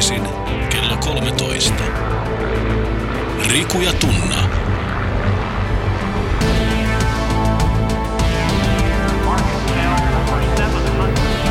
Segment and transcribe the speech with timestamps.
[0.00, 1.74] Arkiaamuisin kello 13.
[3.52, 4.50] Riku ja Tunna.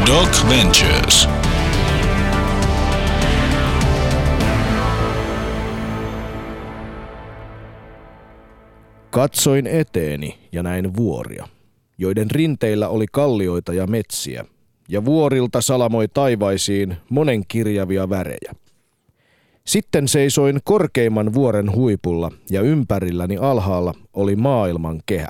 [0.08, 1.30] Doc Ventures.
[9.10, 11.48] Katsoin eteeni ja näin vuoria,
[11.98, 14.46] joiden rinteillä oli kallioita ja metsiä,
[14.90, 18.56] ja vuorilta salamoi taivaisiin monenkirjavia värejä.
[19.66, 25.30] Sitten seisoin korkeimman vuoren huipulla ja ympärilläni alhaalla oli maailman kehä.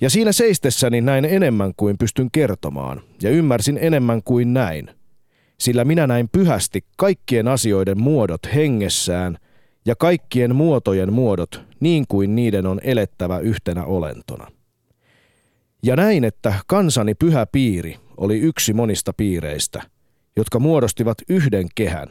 [0.00, 4.90] Ja siinä seistessäni näin enemmän kuin pystyn kertomaan ja ymmärsin enemmän kuin näin,
[5.58, 9.36] sillä minä näin pyhästi kaikkien asioiden muodot hengessään
[9.86, 14.46] ja kaikkien muotojen muodot niin kuin niiden on elettävä yhtenä olentona.
[15.82, 19.82] Ja näin, että kansani pyhä piiri oli yksi monista piireistä,
[20.36, 22.08] jotka muodostivat yhden kehän,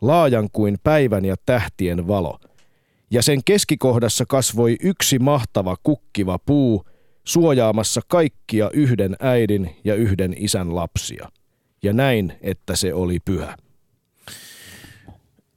[0.00, 2.38] laajan kuin päivän ja tähtien valo,
[3.10, 6.84] ja sen keskikohdassa kasvoi yksi mahtava kukkiva puu,
[7.24, 11.28] suojaamassa kaikkia yhden äidin ja yhden isän lapsia.
[11.82, 13.56] Ja näin, että se oli pyhä.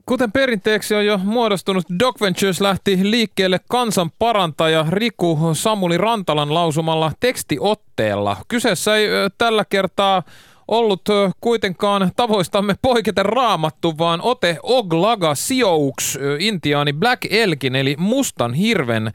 [0.05, 7.11] Kuten perinteeksi on jo muodostunut, Doc Ventures lähti liikkeelle kansan parantaja Riku Samuli Rantalan lausumalla
[7.19, 8.37] tekstiotteella.
[8.47, 10.23] Kyseessä ei tällä kertaa
[10.71, 11.01] ollut
[11.41, 19.11] kuitenkaan tavoistamme poiketen raamattu, vaan ote Oglaga Sioux, intiaani Black Elkin eli mustan hirven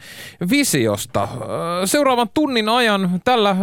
[0.51, 1.29] visiosta.
[1.85, 3.57] Seuraavan tunnin ajan tällä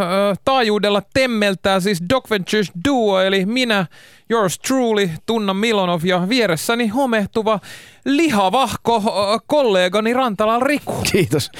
[0.45, 3.85] taajuudella temmeltää siis Doc Ventures Duo, eli minä,
[4.29, 7.59] yours truly, Tunna Milonov ja vieressäni homehtuva
[8.05, 9.03] lihavahko
[9.47, 10.93] kollegani Rantalan Riku.
[11.11, 11.51] Kiitos.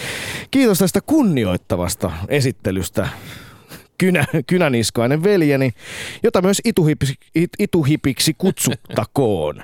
[0.52, 3.10] Kiitos tästä kunnioittavasta esittelystä
[3.98, 5.72] kynä, kynäniskainen veljeni,
[6.24, 9.64] jota myös ituhipiksi, it, ituhipiksi kutsuttakoon.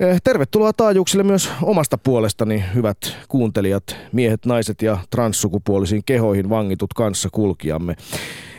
[0.00, 7.28] Eh, tervetuloa taajuuksille myös omasta puolestani, hyvät kuuntelijat, miehet, naiset ja transsukupuolisiin kehoihin vangitut kanssa
[7.32, 7.92] kulkijamme.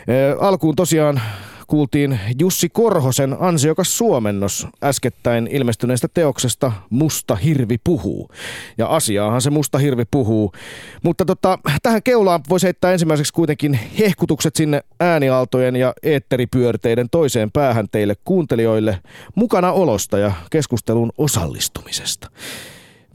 [0.07, 1.21] Eh, alkuun tosiaan
[1.69, 8.29] kuultiin Jussi Korhosen ansiokas suomennos äskettäin ilmestyneestä teoksesta Musta hirvi puhuu.
[8.77, 10.51] Ja asiaahan se Musta hirvi puhuu.
[11.03, 17.87] Mutta tota, tähän keulaan voisi heittää ensimmäiseksi kuitenkin hehkutukset sinne äänialtojen ja eetteripyörteiden toiseen päähän
[17.91, 18.99] teille kuuntelijoille
[19.35, 22.29] mukana olosta ja keskustelun osallistumisesta.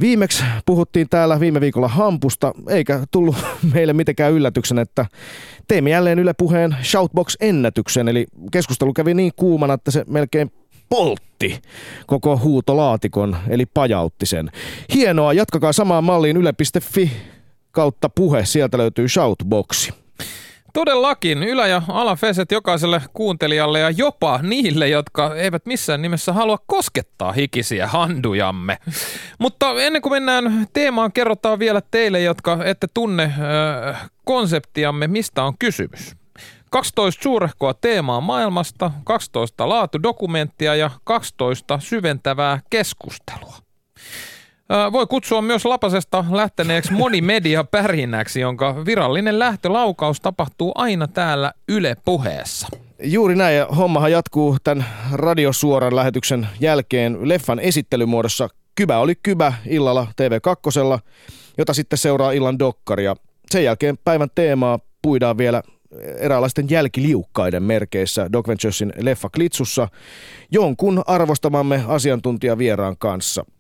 [0.01, 3.37] Viimeksi puhuttiin täällä viime viikolla hampusta, eikä tullut
[3.75, 5.07] meille mitenkään yllätyksen, että
[5.69, 10.53] teimme jälleen Yle Puheen Shoutbox-ennätyksen, eli keskustelu kävi niin kuumana, että se melkein
[10.89, 11.63] poltti
[12.07, 14.51] koko huutolaatikon, eli pajautti sen.
[14.95, 17.13] Hienoa, jatkakaa samaan malliin yle.fi
[17.71, 20.04] kautta puhe, sieltä löytyy Shoutboxi.
[20.75, 27.33] Todellakin ylä- ja alafeset jokaiselle kuuntelijalle ja jopa niille, jotka eivät missään nimessä halua koskettaa
[27.33, 28.79] hikisiä handujamme.
[29.39, 35.59] Mutta ennen kuin mennään teemaan, kerrotaan vielä teille, jotka ette tunne äh, konseptiamme, mistä on
[35.59, 36.17] kysymys.
[36.71, 43.57] 12 suurehkoa teemaa maailmasta, 12 laatudokumenttia ja 12 syventävää keskustelua.
[44.69, 52.69] Voi kutsua myös Lapasesta lähteneeksi monimedia pärinäksi, jonka virallinen lähtölaukaus tapahtuu aina täällä Yle puheessa.
[53.03, 60.07] Juuri näin, ja hommahan jatkuu tämän radiosuoran lähetyksen jälkeen leffan esittelymuodossa Kybä oli Kybä illalla
[60.23, 61.01] TV2,
[61.59, 63.17] jota sitten seuraa illan dokkaria.
[63.51, 65.63] Sen jälkeen päivän teemaa puidaan vielä
[66.19, 69.89] eräänlaisten jälkiliukkaiden merkeissä Doc Venturesin leffa Klitsussa
[70.51, 73.45] jonkun arvostamamme asiantuntijavieraan kanssa–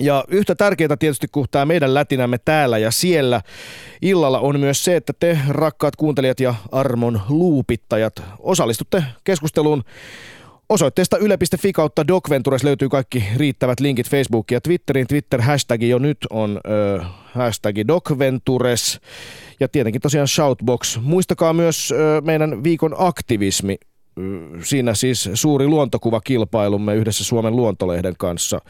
[0.00, 3.40] ja yhtä tärkeää tietysti kuin tämä meidän lätinämme täällä ja siellä
[4.02, 9.84] illalla on myös se, että te rakkaat kuuntelijat ja armon luupittajat osallistutte keskusteluun
[10.72, 15.06] Osoitteesta yle.fi kautta Docventures löytyy kaikki riittävät linkit Facebookiin ja Twitteriin.
[15.06, 19.00] Twitter-hashtagi jo nyt on ö, hashtag Docventures
[19.60, 20.98] ja tietenkin tosiaan Shoutbox.
[21.00, 23.76] Muistakaa myös ö, meidän viikon aktivismi.
[24.62, 28.60] Siinä siis suuri luontokuvakilpailumme yhdessä Suomen luontolehden kanssa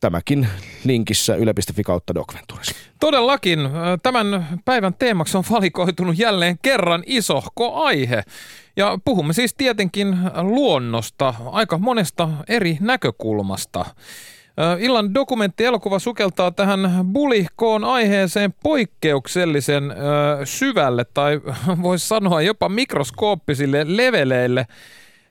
[0.00, 0.48] tämäkin
[0.84, 2.74] linkissä yle.fi kautta Docventures.
[3.00, 3.58] Todellakin.
[4.02, 8.22] Tämän päivän teemaksi on valikoitunut jälleen kerran isohko aihe.
[8.76, 13.84] Ja puhumme siis tietenkin luonnosta aika monesta eri näkökulmasta.
[14.78, 16.80] Illan dokumenttielokuva sukeltaa tähän
[17.12, 19.94] bulihkoon aiheeseen poikkeuksellisen
[20.44, 21.40] syvälle tai
[21.82, 24.66] voisi sanoa jopa mikroskooppisille leveleille–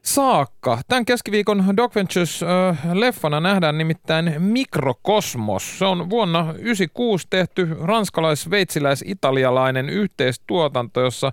[0.04, 0.82] saakka.
[0.88, 5.80] Tämän keskiviikon Doc Ventures-leffana nähdään nimittäin Mikrokosmos.
[5.80, 11.32] Se on vuonna 1996 tehty ranskalais-sveitsiläis-italialainen yhteistuotanto, jossa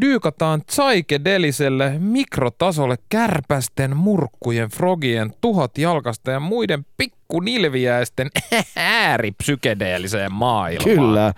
[0.00, 8.30] dyykataan psykedeliselle mikrotasolle kärpästen, murkkujen, frogien, tuhot jalkasta ja muiden pikkunilviäisten
[8.76, 10.96] ääripsykedeelliseen maailmaan.
[10.96, 11.34] Kyllä,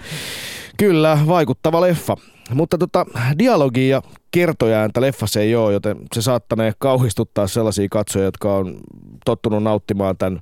[0.76, 2.16] kyllä, vaikuttava leffa.
[2.54, 3.06] Mutta tota,
[3.38, 8.80] dialogia ja kertojaääntä leffassa ei ole, joten se saattanee kauhistuttaa sellaisia katsojia, jotka on
[9.24, 10.40] tottunut nauttimaan tämän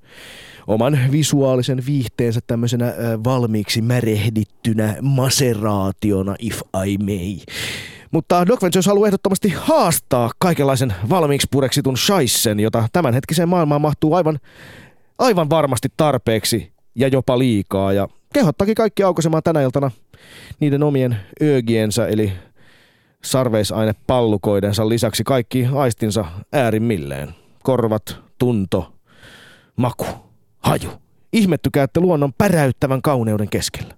[0.66, 2.92] oman visuaalisen viihteensä tämmöisenä
[3.24, 7.54] valmiiksi märehdittynä maseraationa, if I may.
[8.10, 14.38] Mutta Doc Ventures haluaa ehdottomasti haastaa kaikenlaisen valmiiksi pureksitun shaissen, jota tämänhetkiseen maailmaan mahtuu aivan,
[15.18, 17.92] aivan varmasti tarpeeksi ja jopa liikaa.
[17.92, 19.90] Ja kehottakin kaikki aukosemaan tänä iltana
[20.60, 22.32] niiden omien öögiensä eli
[23.24, 27.34] sarveisainepallukoidensa lisäksi kaikki aistinsa äärimmilleen.
[27.62, 28.92] Korvat, tunto,
[29.76, 30.06] maku,
[30.58, 30.90] haju.
[31.32, 33.94] Ihmettykää, että luonnon päräyttävän kauneuden keskellä.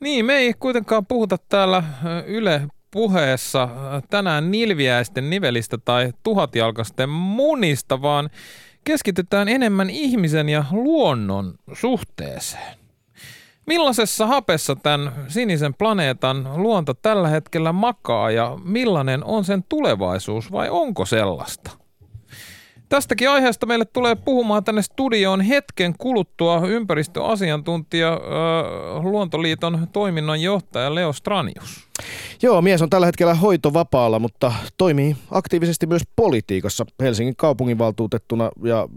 [0.00, 1.82] Niin, me ei kuitenkaan puhuta täällä
[2.26, 3.68] Yle puheessa
[4.10, 8.30] tänään nilviäisten nivelistä tai tuhatjalkasten munista, vaan
[8.84, 12.85] keskitytään enemmän ihmisen ja luonnon suhteeseen.
[13.66, 20.70] Millaisessa hapessa tämän sinisen planeetan luonto tällä hetkellä makaa ja millainen on sen tulevaisuus vai
[20.70, 21.70] onko sellaista?
[22.88, 31.88] Tästäkin aiheesta meille tulee puhumaan tänne studioon hetken kuluttua ympäristöasiantuntija äh, Luontoliiton toiminnanjohtaja Leo Stranius.
[32.42, 38.88] Joo, mies on tällä hetkellä hoitovapaalla, mutta toimii aktiivisesti myös politiikassa Helsingin kaupunginvaltuutettuna ja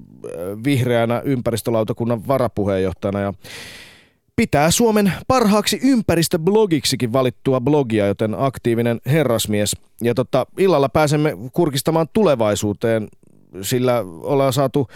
[0.63, 3.19] vihreänä ympäristölautakunnan varapuheenjohtajana.
[3.19, 3.33] Ja
[4.39, 9.75] pitää Suomen parhaaksi ympäristöblogiksikin valittua blogia, joten aktiivinen herrasmies.
[10.01, 13.07] Ja tota, illalla pääsemme kurkistamaan tulevaisuuteen,
[13.61, 14.87] sillä ollaan saatu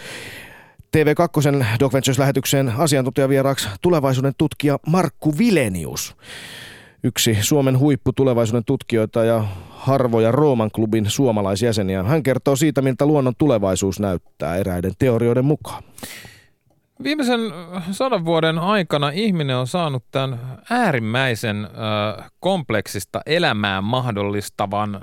[0.96, 6.16] TV2 Doc Ventures-lähetykseen asiantuntijavieraaksi tulevaisuuden tutkija Markku Vilenius.
[7.02, 12.02] Yksi Suomen huipputulevaisuuden tutkijoita ja harvoja Rooman klubin suomalaisjäseniä.
[12.02, 15.82] Hän kertoo siitä, miltä luonnon tulevaisuus näyttää eräiden teorioiden mukaan.
[17.04, 17.40] Viimeisen
[17.90, 25.00] sadan vuoden aikana ihminen on saanut tämän äärimmäisen äh, kompleksista elämää mahdollistavan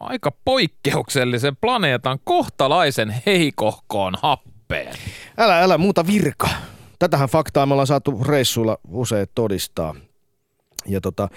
[0.00, 4.94] aika poikkeuksellisen planeetan kohtalaisen heikohkoon happeen.
[5.38, 6.48] Älä, älä muuta virka.
[6.98, 9.94] Tätähän faktaa me ollaan saatu reissuilla usein todistaa.
[10.86, 11.28] Ja tota,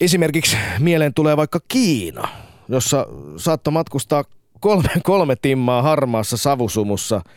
[0.00, 2.28] esimerkiksi mieleen tulee vaikka Kiina,
[2.68, 3.06] jossa
[3.36, 4.24] saattoi matkustaa
[4.60, 7.20] kolme, kolme timmaa harmaassa savusumussa–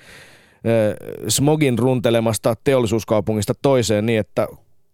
[1.27, 4.47] smogin runtelemasta teollisuuskaupungista toiseen niin, että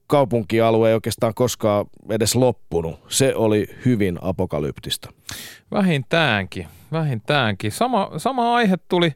[0.07, 2.99] kaupunkialue ei oikeastaan koskaan edes loppunut.
[3.07, 5.13] Se oli hyvin apokalyptista.
[5.71, 7.71] Vähintäänkin, vähintäänkin.
[7.71, 9.13] Sama, sama aihe tuli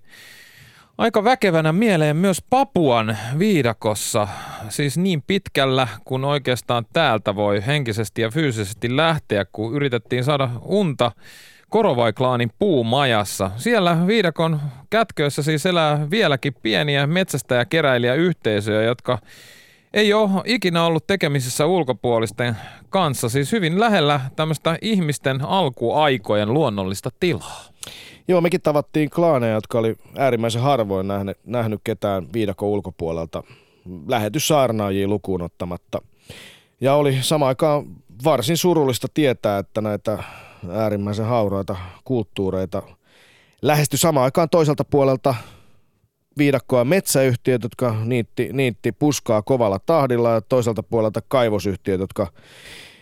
[0.97, 4.27] aika väkevänä mieleen myös Papuan viidakossa,
[4.69, 11.11] siis niin pitkällä kun oikeastaan täältä voi henkisesti ja fyysisesti lähteä, kun yritettiin saada unta
[11.69, 13.51] Korovaiklaanin puumajassa.
[13.57, 19.17] Siellä viidakon kätköissä siis elää vieläkin pieniä metsästä- ja keräilijäyhteisöjä, jotka
[19.93, 22.57] ei ole ikinä ollut tekemisissä ulkopuolisten
[22.89, 27.65] kanssa, siis hyvin lähellä tämmöistä ihmisten alkuaikojen luonnollista tilaa.
[28.27, 33.43] Joo, mekin tavattiin klaaneja, jotka oli äärimmäisen harvoin nähnyt, nähnyt ketään viidakon ulkopuolelta,
[34.07, 36.01] lähetyssaarnaajia lukuun ottamatta.
[36.81, 37.85] Ja oli sama aikaan
[38.23, 40.23] varsin surullista tietää, että näitä
[40.71, 42.81] äärimmäisen hauraita kulttuureita.
[43.61, 45.35] Lähesty samaan aikaan toiselta puolelta
[46.37, 52.27] viidakkoa metsäyhtiöt, jotka niitti, niitti puskaa kovalla tahdilla ja toiselta puolelta kaivosyhtiöt, jotka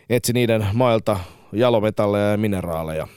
[0.10, 1.20] etsi niiden mailta
[1.54, 3.08] jalometalleja ja mineraaleja.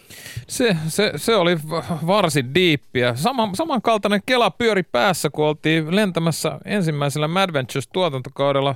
[0.49, 1.59] Se, se, se oli
[2.07, 3.15] varsin diippiä.
[3.15, 8.75] Sama, samankaltainen kela pyöri päässä, kun oltiin lentämässä ensimmäisellä Mad Ventures-tuotantokaudella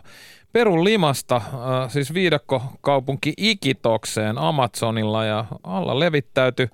[0.53, 6.69] Perun limasta, äh, siis viidakkokaupunki Ikitokseen Amazonilla ja alla levittäytyi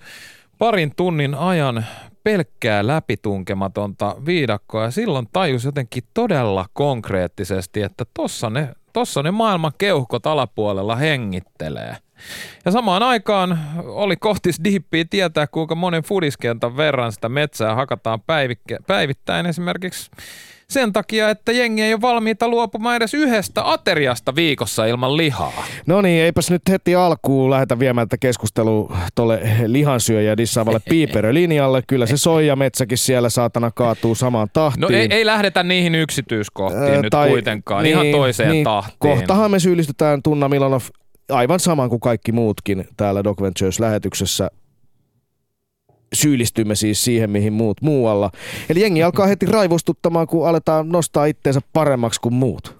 [0.58, 1.86] parin tunnin ajan
[2.24, 9.72] pelkkää läpitunkematonta viidakkoa ja silloin tajus jotenkin todella konkreettisesti, että tossa ne, tossa ne maailman
[9.78, 11.96] keuhkot alapuolella hengittelee.
[12.64, 18.20] Ja samaan aikaan oli kohtis diippiä tietää, kuinka monen fudiskentän verran sitä metsää hakataan
[18.86, 20.10] päivittäin esimerkiksi
[20.70, 25.64] sen takia, että jengi ei ole valmiita luopumaan edes yhdestä ateriasta viikossa ilman lihaa.
[25.86, 31.82] No niin, eipäs nyt heti alkuun lähdetä viemään tätä keskustelua tuolle lihansyöjä dissaavalle piiperölinjalle.
[31.86, 32.16] Kyllä se
[32.56, 34.80] metsäkin siellä saatana kaatuu samaan tahtiin.
[34.80, 38.96] No ei, ei lähdetä niihin yksityiskohtiin äh, nyt tai, kuitenkaan, niin, ihan toiseen niin, tahtiin.
[38.98, 40.82] Kohtahan me syyllistetään Tunna Milanov
[41.30, 44.50] aivan saman kuin kaikki muutkin täällä Doc Ventures-lähetyksessä
[46.14, 48.30] syyllistymme siis siihen, mihin muut muualla.
[48.68, 52.79] Eli jengi alkaa heti raivostuttamaan, kun aletaan nostaa itteensä paremmaksi kuin muut.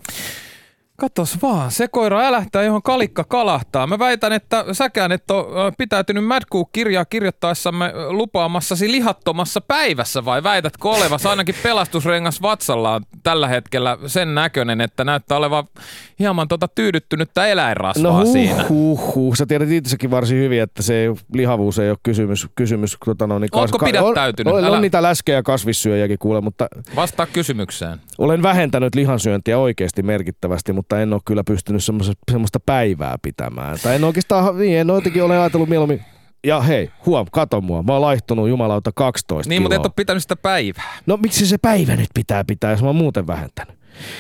[1.01, 3.87] Katos vaan, se koira älähtää, johon kalikka kalahtaa.
[3.87, 10.89] Mä väitän, että säkään et ole pitäytynyt Mad Cook-kirjaa kirjoittaessamme lupaamassasi lihattomassa päivässä, vai väitätkö
[10.89, 15.65] olevas ainakin pelastusrengas vatsallaan tällä hetkellä sen näköinen, että näyttää olevan
[16.19, 18.65] hieman tota tyydyttynyttä eläinrasvaa No huh, siinä?
[18.69, 19.35] huh, huh.
[19.37, 22.47] Sä tiedät itsekin varsin hyvin, että se lihavuus ei ole kysymys.
[22.55, 24.55] kysymys tota no, niin Ootko pidättäytynyt?
[24.55, 27.99] On, on, on, niitä läskejä kasvissyöjäkin kuule, mutta Vastaa kysymykseen.
[28.19, 33.79] olen vähentänyt lihansyöntiä oikeasti merkittävästi, mutta en ole kyllä pystynyt semmoista, semmoista päivää pitämään.
[33.83, 36.01] Tai en oikeastaan, niin en jotenkin ole ajatellut mieluummin,
[36.47, 39.89] ja hei, huom, kato mua, mä oon laihtunut jumalauta 12 Niin, mutta et kiloa.
[39.89, 40.99] ole pitänyt sitä päivää.
[41.07, 43.75] No miksi se päivä nyt pitää pitää, jos mä oon muuten vähentänyt?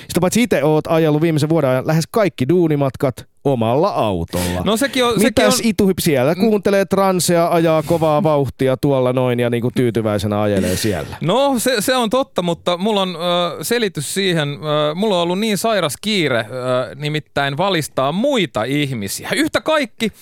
[0.09, 4.61] Sitä paitsi itse oot ajellut viimeisen vuoden ajan lähes kaikki duunimatkat omalla autolla.
[4.65, 5.11] No sekin on...
[5.11, 5.61] sekin Mitäs on...
[5.65, 6.35] itu siellä?
[6.35, 11.17] Kuuntelee transea, ajaa kovaa vauhtia tuolla noin ja niinku tyytyväisenä ajelee siellä.
[11.21, 14.49] No se, se on totta, mutta mulla on ö, selitys siihen.
[14.49, 19.31] Ö, mulla on ollut niin sairas kiire ö, nimittäin valistaa muita ihmisiä.
[19.37, 20.13] Yhtä kaikki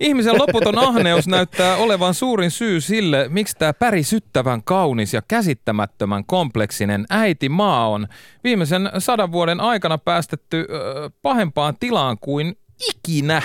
[0.00, 7.06] ihmisen loputon ahneus näyttää olevan suurin syy sille, miksi tämä pärisyttävän kaunis ja käsittämättömän kompleksinen
[7.10, 8.08] äiti maa on
[8.44, 12.56] viimeisen sadan vuoden aikana päästetty ö, pahempaan tilaan kuin
[12.90, 13.42] ikinä.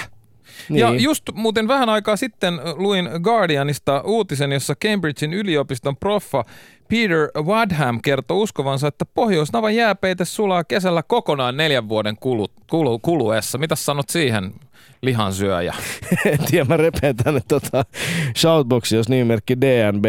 [0.69, 0.79] Niin.
[0.79, 6.45] Ja just muuten vähän aikaa sitten luin Guardianista uutisen, jossa Cambridgein yliopiston proffa
[6.91, 13.57] Peter Wadham kertoi uskovansa, että Pohjoisnavan jääpeite sulaa kesällä kokonaan neljän vuoden kulu, kulu, kuluessa.
[13.57, 14.53] Mitä sanot siihen,
[15.01, 15.73] lihansyöjä?
[16.25, 17.85] En tiedä, mä repeen tänne tota
[18.37, 20.05] shoutboxi, jos nimimerkki DNB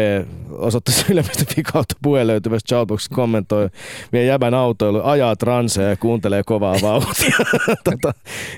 [0.51, 3.69] osoitteessa yle.fi kautta puheen löytyvästä shoutbox kommentoi
[4.13, 7.37] vie jäbän autoilu, ajaa transeja ja kuuntelee kovaa vauhtia.
[7.89, 8.13] tota,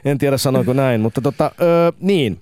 [0.06, 2.40] en tiedä sanoiko näin, mutta tota, öö, niin.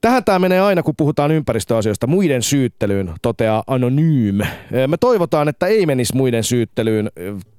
[0.00, 2.06] Tähän tämä menee aina, kun puhutaan ympäristöasioista.
[2.06, 4.38] Muiden syyttelyyn, toteaa Anonym.
[4.86, 7.10] Me toivotaan, että ei menisi muiden syyttelyyn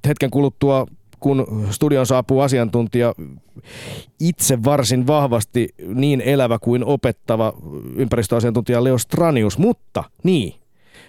[0.08, 0.88] hetken kuluttua,
[1.20, 3.14] kun studion saapuu asiantuntija
[4.20, 7.54] itse varsin vahvasti niin elävä kuin opettava
[7.96, 9.58] ympäristöasiantuntija Leo Stranius.
[9.58, 10.54] Mutta niin,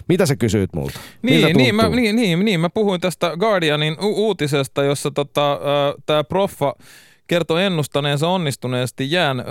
[0.08, 1.00] mitä sä kysyit multa?
[1.22, 5.60] Niin, niin, mä, niin, niin, niin, mä puhuin tästä Guardianin u- uutisesta, jossa tota,
[6.06, 6.74] tämä proffa
[7.32, 9.44] kertoi ennustaneensa onnistuneesti jään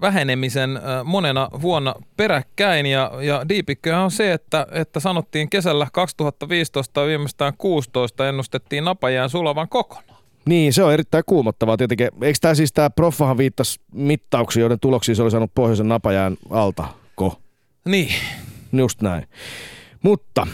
[0.00, 2.86] vähenemisen monena vuonna peräkkäin.
[2.86, 9.30] Ja, ja diipikköhän on se, että, että sanottiin kesällä 2015 ja viimeistään 16 ennustettiin napajään
[9.30, 10.20] sulavan kokonaan.
[10.46, 12.08] Niin, se on erittäin kuumottavaa tietenkin.
[12.22, 16.84] Eikö tämä siis tämä proffahan viittasi mittauksiin, joiden tuloksia se oli saanut pohjoisen napajään alta?
[17.14, 17.38] Ko?
[17.84, 18.14] Niin.
[18.72, 19.28] Just näin.
[20.02, 20.46] Mutta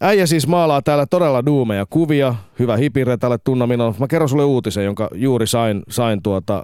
[0.00, 2.34] äijä siis maalaa täällä todella duumeja kuvia.
[2.58, 3.94] Hyvä hipiretalle tunna minua.
[3.98, 6.62] Mä kerron sulle uutisen, jonka juuri sain, sain tuota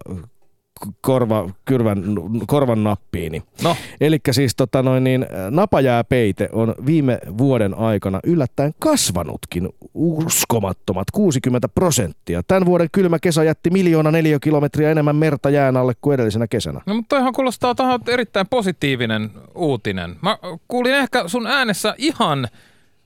[1.00, 2.02] korva, kyrvän,
[2.46, 3.42] korvan nappiini.
[3.62, 11.68] No, Eli siis tota noin, niin, napajääpeite on viime vuoden aikana yllättäen kasvanutkin uskomattomat 60
[11.68, 12.42] prosenttia.
[12.42, 16.80] Tämän vuoden kylmä kesä jätti miljoona neliökilometriä enemmän merta jään alle kuin edellisenä kesänä.
[16.86, 20.16] no mutta toihan kuulostaa tähän erittäin positiivinen uutinen.
[20.22, 22.48] Mä kuulin ehkä sun äänessä ihan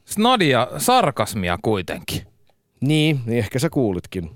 [0.05, 2.27] snadia sarkasmia kuitenkin.
[2.81, 4.31] Niin, niin ehkä sä kuulitkin.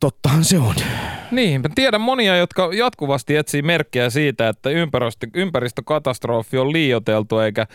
[0.00, 0.74] Tottahan se on.
[1.30, 7.66] Niin, mä tiedän monia, jotka jatkuvasti etsii merkkejä siitä, että ympäristö, ympäristökatastrofi on liioteltu eikä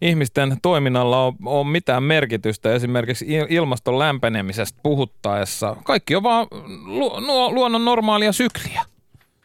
[0.00, 5.76] ihmisten toiminnalla ole, ole mitään merkitystä esimerkiksi il- ilmaston lämpenemisestä puhuttaessa.
[5.84, 6.46] Kaikki on vaan
[6.86, 7.20] lu,
[7.54, 8.82] luonnon normaalia sykliä.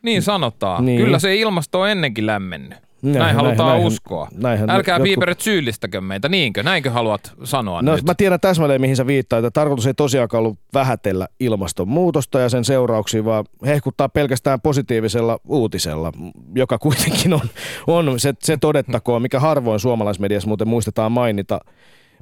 [0.01, 0.85] Niin sanotaan.
[0.85, 1.01] Niin.
[1.01, 2.84] Kyllä se ilmasto on ennenkin lämmennyt.
[3.05, 4.27] Näinhän- Näin halutaan näinhän- uskoa.
[4.37, 6.63] näinhän Älkää jotkut- piiperet syyllistäkö meitä, niinkö?
[6.63, 8.05] Näinkö haluat sanoa No, nyt?
[8.05, 9.45] mä tiedän täsmälleen, mihin sä viittaat.
[9.45, 16.11] Että tarkoitus ei tosiaankaan ollut vähätellä ilmastonmuutosta ja sen seurauksia, vaan hehkuttaa pelkästään positiivisella uutisella,
[16.55, 17.41] joka kuitenkin on,
[17.87, 21.59] on se, se todettakoon, mikä harvoin suomalaismediassa muuten muistetaan mainita,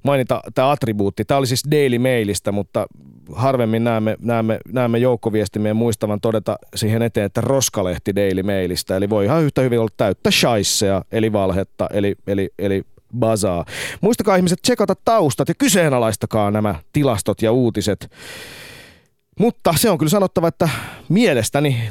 [0.03, 1.25] mainita tämä attribuutti.
[1.25, 2.87] Tämä oli siis Daily Mailista, mutta
[3.33, 8.95] harvemmin näemme, näemme, näemme joukkoviestimien muistavan todeta siihen eteen, että roskalehti Daily Mailista.
[8.95, 12.83] Eli voi ihan yhtä hyvin olla täyttä shaisseja, eli valhetta, eli, eli, eli
[13.19, 13.65] bazaa.
[14.01, 18.11] Muistakaa ihmiset tsekata taustat ja kyseenalaistakaa nämä tilastot ja uutiset.
[19.39, 20.69] Mutta se on kyllä sanottava, että
[21.09, 21.89] mielestäni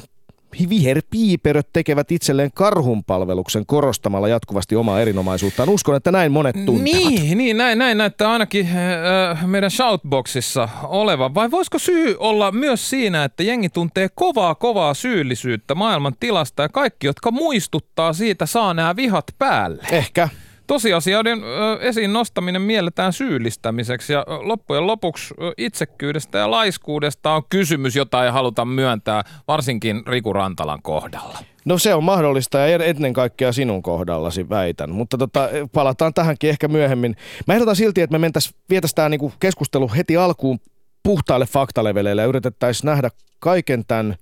[0.69, 5.69] viherpiiperöt tekevät itselleen karhunpalveluksen korostamalla jatkuvasti omaa erinomaisuuttaan.
[5.69, 6.85] Uskon, että näin monet tuntevat.
[6.85, 11.35] Niin, niin näin, näin näyttää ainakin äh, meidän shoutboxissa olevan.
[11.35, 16.69] Vai voisiko syy olla myös siinä, että jengi tuntee kovaa kovaa syyllisyyttä maailman tilasta ja
[16.69, 19.83] kaikki, jotka muistuttaa siitä, saa nämä vihat päälle?
[19.91, 20.29] Ehkä.
[20.73, 21.39] Tosiasioiden
[21.81, 28.65] esiin nostaminen mielletään syyllistämiseksi ja loppujen lopuksi itsekkyydestä ja laiskuudesta on kysymys, jota ei haluta
[28.65, 31.39] myöntää, varsinkin Riku Rantalan kohdalla.
[31.65, 34.91] No se on mahdollista ja ennen kaikkea sinun kohdallasi väitän.
[34.91, 37.17] Mutta tota, palataan tähänkin ehkä myöhemmin.
[37.47, 40.61] Mä ehdotan silti, että me mentäis, vietäis tämä niinku keskustelu heti alkuun
[41.03, 44.17] puhtaille faktaleveleille ja yritettäisiin nähdä kaiken tämän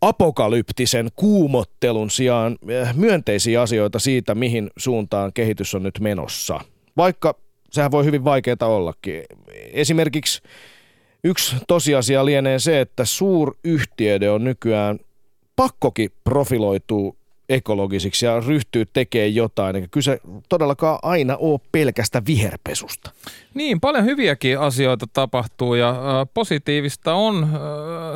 [0.00, 6.60] apokalyptisen kuumottelun sijaan eh, myönteisiä asioita siitä, mihin suuntaan kehitys on nyt menossa.
[6.96, 7.34] Vaikka
[7.70, 9.22] sehän voi hyvin vaikeaa ollakin.
[9.72, 10.42] Esimerkiksi
[11.24, 14.98] yksi tosiasia lienee se, että suuryhtiöiden on nykyään
[15.56, 17.16] pakkokin profiloituu
[17.50, 23.10] ekologisiksi ja ryhtyy tekemään jotain, eikä kyse todellakaan aina ole pelkästä viherpesusta.
[23.54, 25.94] Niin, paljon hyviäkin asioita tapahtuu ja
[26.34, 27.48] positiivista on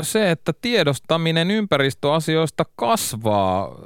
[0.02, 3.78] se, että tiedostaminen ympäristöasioista kasvaa.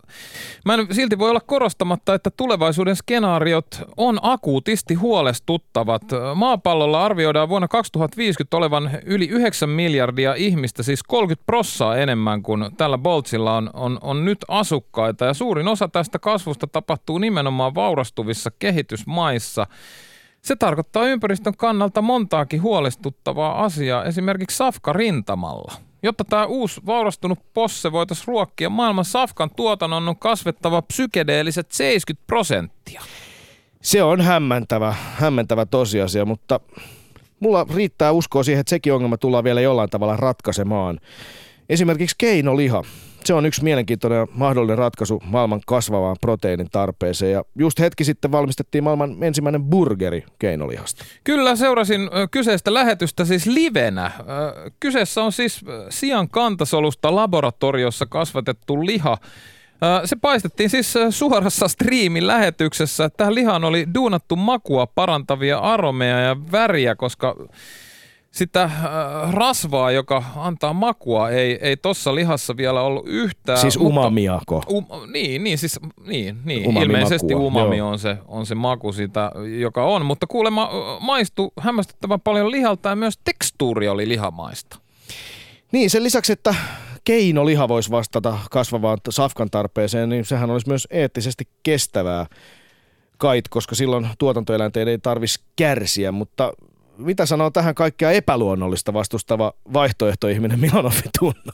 [0.65, 6.03] Mä en silti voi olla korostamatta, että tulevaisuuden skenaariot on akuutisti huolestuttavat.
[6.35, 12.99] Maapallolla arvioidaan vuonna 2050 olevan yli 9 miljardia ihmistä, siis 30 prossaa enemmän kuin tällä
[12.99, 19.67] Boltsilla on, on, on nyt asukkaita ja suurin osa tästä kasvusta tapahtuu nimenomaan vaurastuvissa kehitysmaissa.
[20.43, 25.73] Se tarkoittaa ympäristön kannalta montaakin huolestuttavaa asiaa, esimerkiksi safka rintamalla.
[26.03, 33.03] Jotta tämä uusi vaurastunut posse voitaisiin ruokkia, maailman safkan tuotannon on kasvettava psykedeelliset 70 prosenttia.
[33.83, 36.61] Se on hämmentävä, hämmentävä tosiasia, mutta
[37.41, 41.01] mulla riittää uskoa siihen, että sekin ongelma tullaan vielä jollain tavalla ratkaisemaan.
[41.69, 42.83] Esimerkiksi keinoliha
[43.25, 47.33] se on yksi mielenkiintoinen ja mahdollinen ratkaisu maailman kasvavaan proteiinin tarpeeseen.
[47.33, 51.05] Ja just hetki sitten valmistettiin maailman ensimmäinen burgeri keinolihasta.
[51.25, 54.11] Kyllä, seurasin kyseistä lähetystä siis livenä.
[54.81, 59.19] Kyseessä on siis sian kantasolusta laboratoriossa kasvatettu liha.
[60.05, 63.11] Se paistettiin siis suorassa striimin lähetyksessä.
[63.17, 67.37] Tähän lihaan oli duunattu makua parantavia aromeja ja väriä, koska
[68.31, 68.73] sitä äh,
[69.31, 73.59] rasvaa, joka antaa makua, ei, ei tossa lihassa vielä ollut yhtään.
[73.59, 74.63] Siis umamiako?
[74.69, 76.69] Um, niin, niin, siis, niin, niin.
[76.69, 77.47] Umami ilmeisesti makua.
[77.47, 80.07] umami on se, on se maku sitä, joka on.
[80.07, 80.71] Mutta kuulemma
[81.01, 84.79] maistui hämmästyttävän paljon lihalta ja myös tekstuuri oli lihamaista.
[85.73, 86.55] Niin, sen lisäksi, että
[87.05, 92.27] keinoliha voisi vastata kasvavaan safkan tarpeeseen, niin sehän olisi myös eettisesti kestävää
[93.19, 96.53] kait, koska silloin tuotantoeläinten ei tarvitsisi kärsiä, mutta
[96.99, 101.53] mitä sanoo tähän kaikkea epäluonnollista vastustava vaihtoehtoihminen Milanovi Tunna?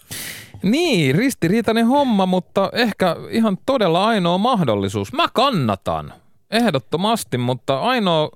[0.63, 5.13] Niin, ristiriitainen homma, mutta ehkä ihan todella ainoa mahdollisuus.
[5.13, 6.13] Mä kannatan
[6.51, 8.31] ehdottomasti, mutta ainoa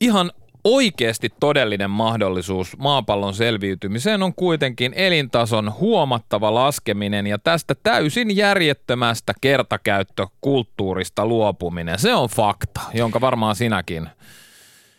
[0.00, 0.32] ihan
[0.64, 11.26] oikeasti todellinen mahdollisuus maapallon selviytymiseen on kuitenkin elintason huomattava laskeminen ja tästä täysin järjettömästä kertakäyttökulttuurista
[11.26, 11.98] luopuminen.
[11.98, 14.08] Se on fakta, jonka varmaan sinäkin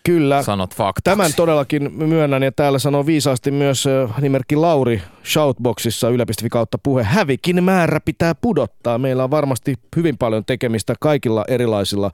[0.05, 0.43] Kyllä.
[0.43, 1.03] Sanot faktaksi.
[1.03, 3.85] Tämän todellakin myönnän ja täällä sanoo viisaasti myös
[4.21, 7.03] nimerkki Lauri Shoutboxissa yle.fi kautta puhe.
[7.03, 8.97] Hävikin määrä pitää pudottaa.
[8.97, 12.11] Meillä on varmasti hyvin paljon tekemistä kaikilla erilaisilla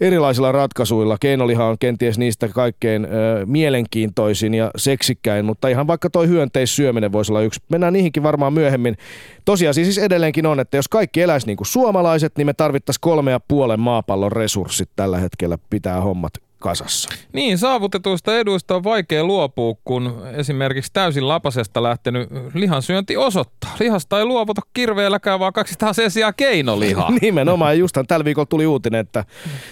[0.00, 1.16] erilaisilla ratkaisuilla.
[1.20, 3.08] Keinoliha on kenties niistä kaikkein ö,
[3.46, 7.60] mielenkiintoisin ja seksikkäin, mutta ihan vaikka toi hyönteissyöminen voisi olla yksi.
[7.68, 8.96] Mennään niihinkin varmaan myöhemmin.
[9.44, 13.30] Tosiaan siis edelleenkin on, että jos kaikki eläisi niin kuin suomalaiset, niin me tarvittaisiin kolme
[13.30, 17.08] ja puolen maapallon resurssit tällä hetkellä pitää hommat kasassa.
[17.32, 23.76] Niin, saavutetuista eduista on vaikea luopua, kun esimerkiksi täysin lapasesta lähtenyt lihansyönti osoittaa.
[23.80, 27.10] Lihasta ei luovuta kirveelläkään, vaan kaksitaan sen sijaan keinolihaa.
[27.20, 29.24] Nimenomaan, justhan tällä viikolla tuli uutinen, että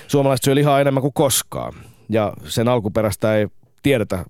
[0.07, 1.73] suomalaiset syö lihaa enemmän kuin koskaan.
[2.09, 3.47] Ja sen alkuperäistä ei
[3.83, 4.25] tiedetä,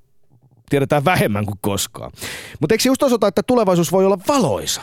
[0.71, 2.13] tiedetään vähemmän kuin koskaan.
[2.61, 4.83] Mutta eikö just osoita, että tulevaisuus voi olla valoisa?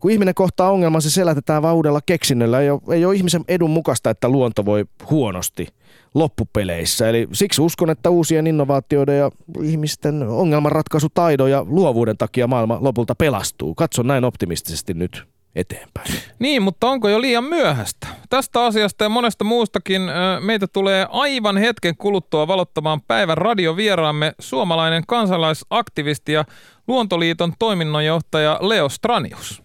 [0.00, 2.60] kun ihminen kohtaa ongelman, se selätetään vaan uudella keksinnöllä.
[2.60, 5.68] Ei ole, ei ole ihmisen edun mukaista, että luonto voi huonosti
[6.14, 7.08] loppupeleissä.
[7.08, 9.30] Eli siksi uskon, että uusien innovaatioiden ja
[9.62, 13.74] ihmisten ongelmanratkaisutaidon ja luovuuden takia maailma lopulta pelastuu.
[13.74, 15.22] Katson näin optimistisesti nyt
[15.54, 16.14] eteenpäin.
[16.38, 18.06] Niin, mutta onko jo liian myöhäistä?
[18.30, 20.02] Tästä asiasta ja monesta muustakin
[20.40, 26.44] meitä tulee aivan hetken kuluttua valottamaan päivän radiovieraamme suomalainen kansalaisaktivisti ja
[26.88, 29.62] Luontoliiton toiminnanjohtaja Leo Stranius.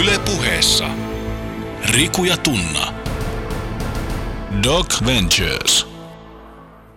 [0.00, 0.86] Yle puheessa.
[1.90, 3.01] Riku ja Tunna.
[4.52, 5.86] Doc Ventures.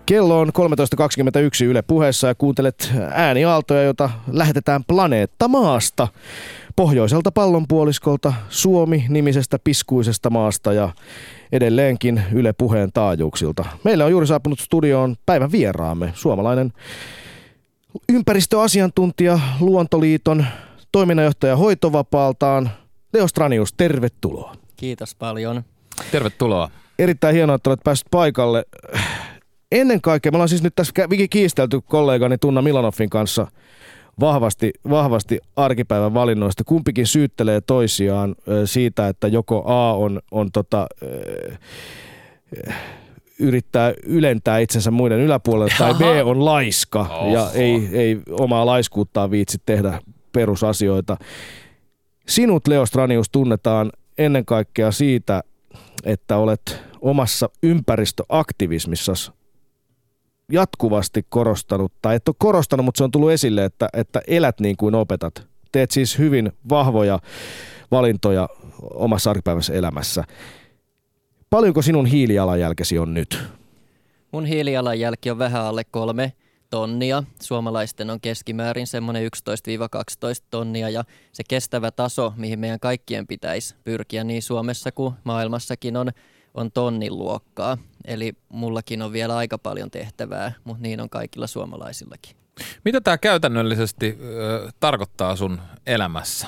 [0.05, 6.07] Kello on 13.21 Yle puheessa ja kuuntelet ääniaaltoja, jota lähetetään planeetta maasta.
[6.75, 10.89] Pohjoiselta pallonpuoliskolta Suomi-nimisestä piskuisesta maasta ja
[11.51, 13.65] edelleenkin Yle puheen taajuuksilta.
[13.83, 16.73] Meillä on juuri saapunut studioon päivän vieraamme, suomalainen
[18.09, 20.45] ympäristöasiantuntija Luontoliiton
[20.91, 22.69] toiminnanjohtaja hoitovapaaltaan
[23.13, 24.55] Leo Stranius, tervetuloa.
[24.75, 25.63] Kiitos paljon.
[26.11, 26.69] Tervetuloa.
[26.99, 28.65] Erittäin hienoa, että olet päässyt paikalle.
[29.71, 30.93] Ennen kaikkea, me ollaan siis nyt tässä
[31.29, 33.47] kiistelty kollegani Tunna Milanoffin kanssa
[34.19, 36.63] vahvasti, vahvasti arkipäivän valinnoista.
[36.63, 40.87] Kumpikin syyttelee toisiaan siitä, että joko A on, on tota,
[43.39, 47.33] yrittää ylentää itsensä muiden yläpuolelle, tai B on laiska Oho.
[47.33, 51.17] ja ei, ei omaa laiskuuttaan viitsi tehdä perusasioita.
[52.27, 55.43] Sinut, Leo Stranius, tunnetaan ennen kaikkea siitä,
[56.03, 59.13] että olet omassa ympäristöaktivismissa
[60.51, 64.77] jatkuvasti korostanut, tai et ole korostanut, mutta se on tullut esille, että, että elät niin
[64.77, 65.47] kuin opetat.
[65.71, 67.19] Teet siis hyvin vahvoja
[67.91, 68.49] valintoja
[68.81, 70.23] omassa arkipäivässä elämässä.
[71.49, 73.43] Paljonko sinun hiilijalanjälkesi on nyt?
[74.31, 76.33] Mun hiilijalanjälki on vähän alle kolme
[76.69, 77.23] tonnia.
[77.41, 79.27] Suomalaisten on keskimäärin semmoinen 11-12
[80.49, 86.11] tonnia ja se kestävä taso, mihin meidän kaikkien pitäisi pyrkiä niin Suomessa kuin maailmassakin on,
[86.53, 87.77] on tonnin luokkaa.
[88.05, 92.35] Eli mullakin on vielä aika paljon tehtävää, mutta niin on kaikilla suomalaisillakin.
[92.85, 96.47] Mitä tämä käytännöllisesti ö, tarkoittaa sun elämässä?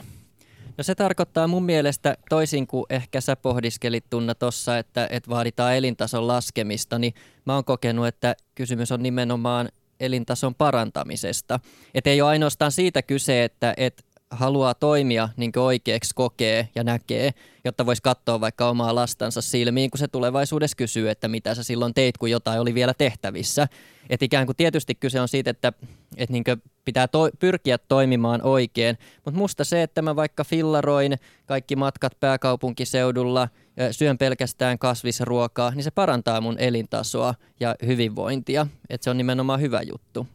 [0.78, 5.76] No se tarkoittaa mun mielestä toisin kuin ehkä sä pohdiskelit Tunna tossa, että, että vaaditaan
[5.76, 7.14] elintason laskemista, niin
[7.46, 11.60] mä oon kokenut, että kysymys on nimenomaan elintason parantamisesta.
[11.94, 17.32] Että ei ole ainoastaan siitä kyse, että, että haluaa toimia niin oikeaksi kokee ja näkee,
[17.66, 21.94] jotta voisi katsoa vaikka omaa lastansa silmiin, kun se tulevaisuudessa kysyy, että mitä sä silloin
[21.94, 23.68] teit, kun jotain oli vielä tehtävissä.
[24.10, 25.74] Että ikään kuin tietysti kyse on siitä, että,
[26.18, 26.44] että niin
[26.86, 33.50] pitää to- pyrkiä toimimaan oikein, mutta musta se, että mä vaikka fillaroin kaikki matkat pääkaupunkiseudulla,
[33.92, 38.68] syön pelkästään kasvisruokaa, niin se parantaa mun elintasoa ja hyvinvointia.
[38.90, 40.28] Että se on nimenomaan hyvä juttu.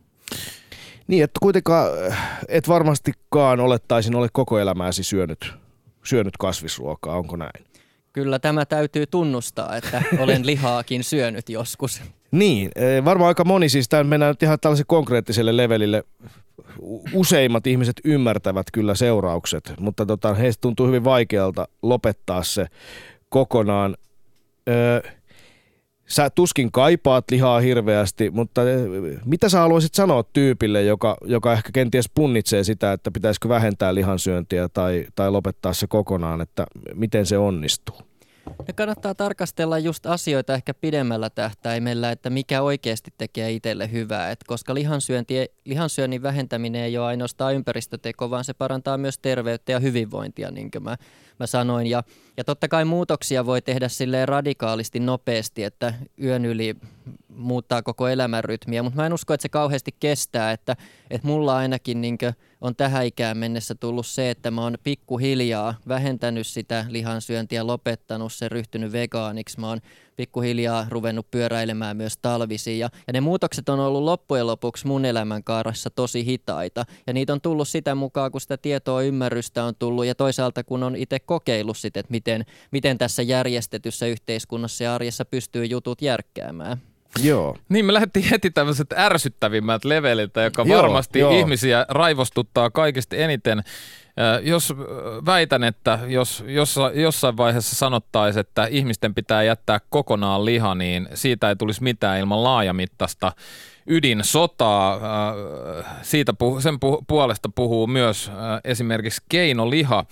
[1.13, 1.91] Niin, että kuitenkaan
[2.49, 5.55] et varmastikaan olettaisin ole koko elämääsi syönyt,
[6.05, 7.65] syönyt kasvisruokaa, onko näin?
[8.13, 12.03] Kyllä tämä täytyy tunnustaa, että olen lihaakin syönyt joskus.
[12.31, 16.05] Niin, e, varmaan aika moni siis, tämän mennään nyt ihan tällaisen konkreettiselle levelille.
[17.13, 22.67] Useimmat ihmiset ymmärtävät kyllä seuraukset, mutta tota, heistä tuntuu hyvin vaikealta lopettaa se
[23.29, 23.97] kokonaan.
[24.69, 25.01] Öö,
[26.13, 28.81] sä tuskin kaipaat lihaa hirveästi, mutta eh,
[29.25, 34.69] mitä sä haluaisit sanoa tyypille, joka, joka ehkä kenties punnitsee sitä, että pitäisikö vähentää lihansyöntiä
[34.69, 37.97] tai, tai lopettaa se kokonaan, että miten se onnistuu?
[38.69, 44.31] Ja kannattaa tarkastella just asioita ehkä pidemmällä tähtäimellä, että mikä oikeasti tekee itselle hyvää.
[44.31, 49.79] Et koska lihansyönti, lihansyönnin vähentäminen ei ole ainoastaan ympäristöteko, vaan se parantaa myös terveyttä ja
[49.79, 50.97] hyvinvointia, niin kuin mä
[51.43, 51.87] mä sanoin.
[51.87, 52.03] Ja,
[52.37, 56.77] ja totta kai muutoksia voi tehdä silleen radikaalisti nopeasti, että yön yli
[57.29, 60.77] muuttaa koko elämän rytmiä, mutta mä en usko, että se kauheasti kestää, että,
[61.11, 62.19] että mulla ainakin niin
[62.61, 68.49] on tähän ikään mennessä tullut se, että mä oon pikkuhiljaa vähentänyt sitä lihansyöntiä, lopettanut se,
[68.49, 69.81] ryhtynyt vegaaniksi, mä oon
[70.17, 72.79] pikkuhiljaa ruvennut pyöräilemään myös talvisiin.
[72.79, 76.85] Ja, ja ne muutokset on ollut loppujen lopuksi mun elämänkaarassa tosi hitaita.
[77.07, 80.83] Ja niitä on tullut sitä mukaan, kun sitä tietoa ymmärrystä on tullut ja toisaalta kun
[80.83, 86.79] on itse kokeillut sitä, että miten, miten tässä järjestetyssä yhteiskunnassa ja arjessa pystyy jutut järkkäämään.
[87.23, 87.57] Joo.
[87.69, 91.39] Niin me lähdettiin heti tämmöiset ärsyttävimmät leveliltä, joka joo, varmasti joo.
[91.39, 93.63] ihmisiä raivostuttaa kaikista eniten.
[94.43, 94.75] Jos
[95.27, 96.45] väitän, että jos
[96.95, 102.45] jossain vaiheessa sanottaisiin, että ihmisten pitää jättää kokonaan liha, niin siitä ei tulisi mitään ilman
[102.45, 103.33] laajamittaista
[103.87, 105.01] ydinsotaa.
[106.03, 108.31] Siitä sen puolesta puhuu myös
[108.65, 110.05] esimerkiksi keinoliha.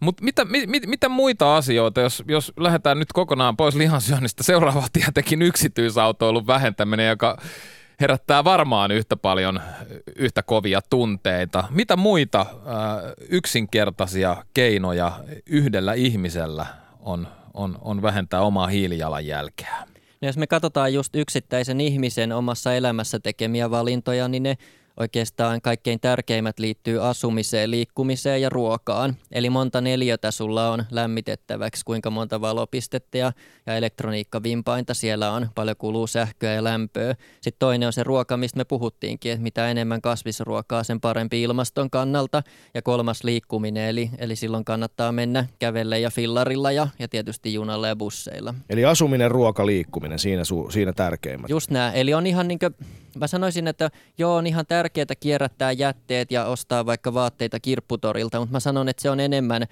[0.00, 5.42] Mutta mitä, mit, mitä muita asioita, jos, jos lähdetään nyt kokonaan pois lihansyönnistä, seuraava tietenkin
[5.42, 7.38] yksityisautoilun vähentäminen, joka
[8.00, 9.60] herättää varmaan yhtä paljon
[10.16, 11.64] yhtä kovia tunteita.
[11.70, 12.46] Mitä muita äh,
[13.28, 15.12] yksinkertaisia keinoja
[15.46, 16.66] yhdellä ihmisellä
[17.00, 19.76] on, on, on vähentää omaa hiilijalanjälkeä?
[20.20, 24.56] No jos me katsotaan just yksittäisen ihmisen omassa elämässä tekemiä valintoja, niin ne
[24.98, 29.16] oikeastaan kaikkein tärkeimmät liittyy asumiseen, liikkumiseen ja ruokaan.
[29.32, 33.32] Eli monta neljötä sulla on lämmitettäväksi, kuinka monta valopistettä ja,
[33.66, 37.14] ja elektroniikkavimpainta siellä on, paljon kuluu sähköä ja lämpöä.
[37.40, 41.90] Sitten toinen on se ruoka, mistä me puhuttiinkin, että mitä enemmän kasvisruokaa, sen parempi ilmaston
[41.90, 42.42] kannalta.
[42.74, 47.88] Ja kolmas liikkuminen, eli, eli silloin kannattaa mennä kävelle ja fillarilla ja, ja tietysti junalla
[47.88, 48.54] ja busseilla.
[48.70, 51.50] Eli asuminen, ruoka, liikkuminen, siinä, siinä tärkeimmät.
[51.50, 52.74] Just nämä, eli on ihan niin kuin,
[53.18, 58.40] mä sanoisin, että joo, on ihan tärkeää tärkeää kierrättää jätteet ja ostaa vaikka vaatteita kirpputorilta,
[58.40, 59.66] mutta mä sanon, että se on enemmän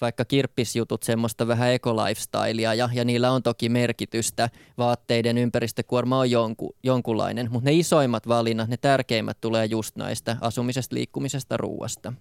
[0.00, 4.50] vaikka kirppisjutut semmoista vähän ekolifestylea ja, ja niillä on toki merkitystä.
[4.78, 10.94] Vaatteiden ympäristökuorma on jonku, jonkunlainen, mutta ne isoimmat valinnat, ne tärkeimmät tulee just näistä asumisesta,
[10.94, 12.12] liikkumisesta, ruuasta.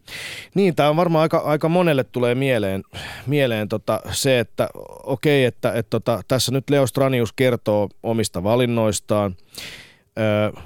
[0.56, 2.84] Niin, tämä on varmaan aika, aika monelle tulee mieleen,
[3.28, 4.70] mieleen tota se, että
[5.04, 9.36] okei, että et tota, tässä nyt Leo Stranius kertoo omista valinnoistaan.
[10.20, 10.62] Öö,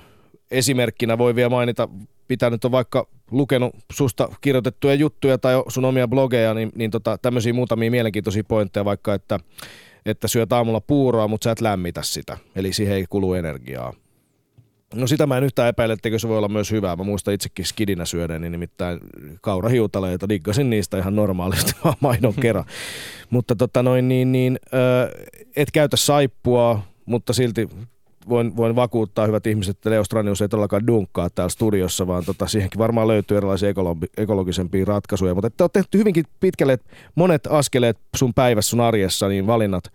[0.51, 1.89] esimerkkinä voi vielä mainita,
[2.27, 7.17] pitää nyt on vaikka lukenut susta kirjoitettuja juttuja tai sun omia blogeja, niin, niin tota,
[7.17, 9.39] tämmöisiä muutamia mielenkiintoisia pointteja vaikka, että
[10.05, 12.37] että syöt aamulla puuroa, mutta sä et lämmitä sitä.
[12.55, 13.93] Eli siihen ei kulu energiaa.
[14.95, 16.95] No sitä mä en yhtään epäile, etteikö se voi olla myös hyvää.
[16.95, 18.99] Mä muistan itsekin skidinä syöden, niin nimittäin
[19.41, 22.65] kaurahiutaleita, diggasin niistä ihan normaalisti vaan maidon kerran.
[23.29, 24.59] mutta tota noin, niin, niin,
[25.55, 27.69] et käytä saippua, mutta silti
[28.29, 32.47] voin, voin vakuuttaa hyvät ihmiset, että Leo Stranius ei todellakaan dunkkaa täällä studiossa, vaan tota,
[32.47, 35.33] siihenkin varmaan löytyy erilaisia ekologi- ekologisempia ratkaisuja.
[35.33, 36.79] Mutta te olette tehty hyvinkin pitkälle
[37.15, 39.93] monet askeleet sun päivässä, sun arjessa, niin valinnat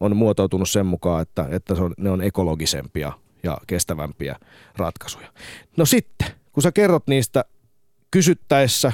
[0.00, 4.36] on muotoutunut sen mukaan, että, että se on, ne on ekologisempia ja kestävämpiä
[4.76, 5.32] ratkaisuja.
[5.76, 7.44] No sitten, kun sä kerrot niistä
[8.10, 8.92] kysyttäessä,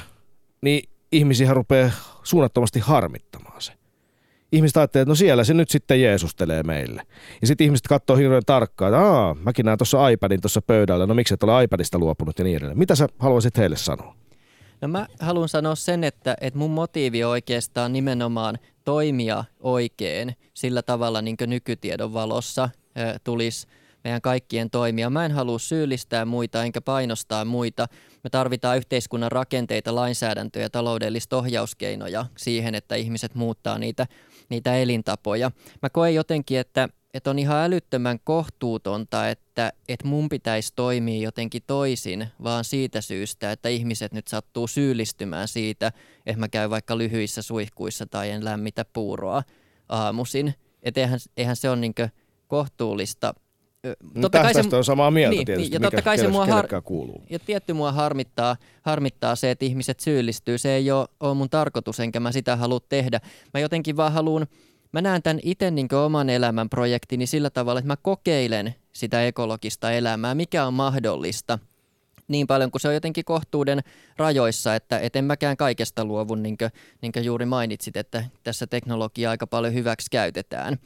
[0.62, 1.90] niin ihmisiä rupeaa
[2.22, 3.72] suunnattomasti harmittamaan se.
[4.52, 7.02] Ihmiset ajattelee, että no siellä se nyt sitten Jeesustelee meille.
[7.40, 11.14] Ja sitten ihmiset katsoo hirveän tarkkaan, että Aa, mäkin näen tuossa iPadin tuossa pöydällä, no
[11.14, 12.78] miksi et ole iPadista luopunut ja niin edelleen.
[12.78, 14.14] Mitä sä haluaisit heille sanoa?
[14.80, 20.82] No mä haluan sanoa sen, että, että mun motiivi on oikeastaan nimenomaan toimia oikein sillä
[20.82, 22.68] tavalla, niin kuin nykytiedon valossa
[23.24, 23.66] tulisi–
[24.04, 25.10] meidän kaikkien toimia.
[25.10, 27.86] Mä en halua syyllistää muita enkä painostaa muita.
[28.24, 34.06] Me tarvitaan yhteiskunnan rakenteita, lainsäädäntöjä ja taloudellista ohjauskeinoja siihen, että ihmiset muuttaa niitä,
[34.50, 35.50] niitä elintapoja.
[35.82, 41.62] Mä koen jotenkin, että, että on ihan älyttömän kohtuutonta, että, että mun pitäisi toimia jotenkin
[41.66, 45.92] toisin, vaan siitä syystä, että ihmiset nyt sattuu syyllistymään siitä,
[46.26, 49.42] että mä käyn vaikka lyhyissä suihkuissa tai en lämmitä puuroa
[49.88, 50.54] aamuisin.
[50.82, 51.94] Että eihän, eihän se ole niin
[52.46, 53.34] kohtuullista
[54.14, 56.82] No totta kai se, on samaa mieltä niin, tietysti, ja totta kai se mua har-
[56.84, 57.22] kuuluu.
[57.30, 60.58] Ja tietty mua harmittaa, harmittaa se, että ihmiset syyllistyy.
[60.58, 63.20] Se ei ole, ole mun tarkoitus, enkä mä sitä halua tehdä.
[63.54, 64.46] Mä jotenkin vaan haluan,
[64.92, 69.92] mä näen tämän itse niin oman elämän projektini sillä tavalla, että mä kokeilen sitä ekologista
[69.92, 71.58] elämää, mikä on mahdollista–
[72.30, 73.80] niin paljon kuin se on jotenkin kohtuuden
[74.16, 76.70] rajoissa, että et en mäkään kaikesta luovu, niin kuin,
[77.02, 80.78] niin kuin juuri mainitsit, että tässä teknologiaa aika paljon hyväksi käytetään.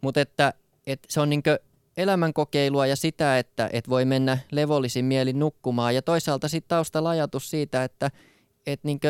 [0.00, 0.54] Mutta että,
[0.86, 1.42] että se on niin
[2.00, 5.94] elämänkokeilua ja sitä, että, että voi mennä levollisin mielin nukkumaan.
[5.94, 8.10] Ja toisaalta sitten taustalla ajatus siitä, että,
[8.66, 9.00] että niin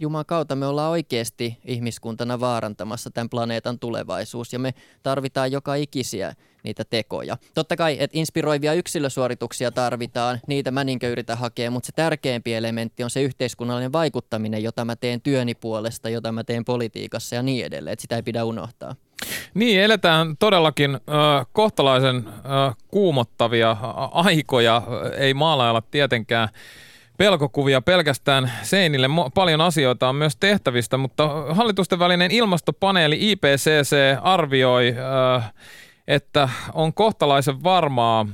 [0.00, 6.34] Jumalan kautta me ollaan oikeasti ihmiskuntana vaarantamassa tämän planeetan tulevaisuus ja me tarvitaan joka ikisiä
[6.62, 7.36] niitä tekoja.
[7.54, 13.04] Totta kai, että inspiroivia yksilösuorituksia tarvitaan, niitä mä niin yritän hakea, mutta se tärkeämpi elementti
[13.04, 17.66] on se yhteiskunnallinen vaikuttaminen, jota mä teen työni puolesta, jota mä teen politiikassa ja niin
[17.66, 18.96] edelleen, että sitä ei pidä unohtaa.
[19.54, 23.76] Niin, eletään todellakin äh, kohtalaisen äh, kuumottavia
[24.12, 24.82] aikoja,
[25.16, 26.48] ei maalailla tietenkään
[27.16, 29.08] pelkokuvia pelkästään seinille.
[29.34, 34.94] Paljon asioita on myös tehtävistä, mutta hallitusten välinen ilmastopaneeli IPCC arvioi,
[36.08, 38.26] että on kohtalaisen varmaa,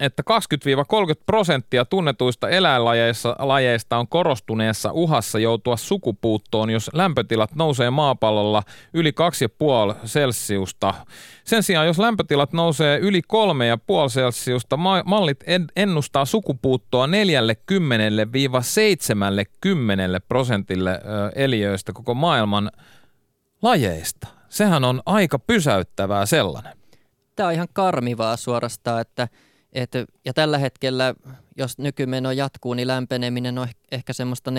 [0.00, 8.62] että 20-30 prosenttia tunnetuista eläinlajeista on korostuneessa uhassa joutua sukupuuttoon, jos lämpötilat nousee maapallolla
[8.94, 9.10] yli
[9.90, 10.94] 2,5 celsiusta.
[11.44, 15.44] Sen sijaan, jos lämpötilat nousee yli 3,5 celsiusta, mallit
[15.76, 17.10] ennustaa sukupuuttoa 40-70
[20.28, 21.00] prosentille
[21.34, 22.70] eliöistä koko maailman
[23.62, 24.26] lajeista.
[24.48, 26.76] Sehän on aika pysäyttävää sellainen.
[27.36, 29.28] Tämä on ihan karmivaa suorastaan, että–
[29.72, 29.90] et,
[30.24, 31.14] ja tällä hetkellä,
[31.56, 34.54] jos nykymeno jatkuu, niin lämpeneminen on ehkä semmoista 4-6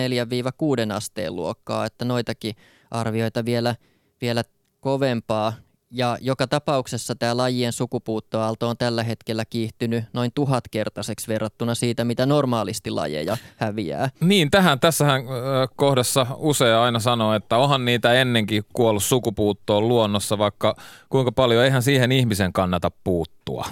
[0.94, 2.54] asteen luokkaa, että noitakin
[2.90, 3.74] arvioita vielä,
[4.20, 4.44] vielä
[4.80, 5.52] kovempaa.
[5.90, 12.26] Ja joka tapauksessa tämä lajien sukupuuttoaalto on tällä hetkellä kiihtynyt noin tuhatkertaiseksi verrattuna siitä, mitä
[12.26, 14.10] normaalisti lajeja häviää.
[14.20, 15.22] Niin, tähän tässähän
[15.76, 20.76] kohdassa usein aina sanoo, että onhan niitä ennenkin kuollut sukupuuttoon luonnossa, vaikka
[21.08, 23.66] kuinka paljon eihän siihen ihmisen kannata puuttua.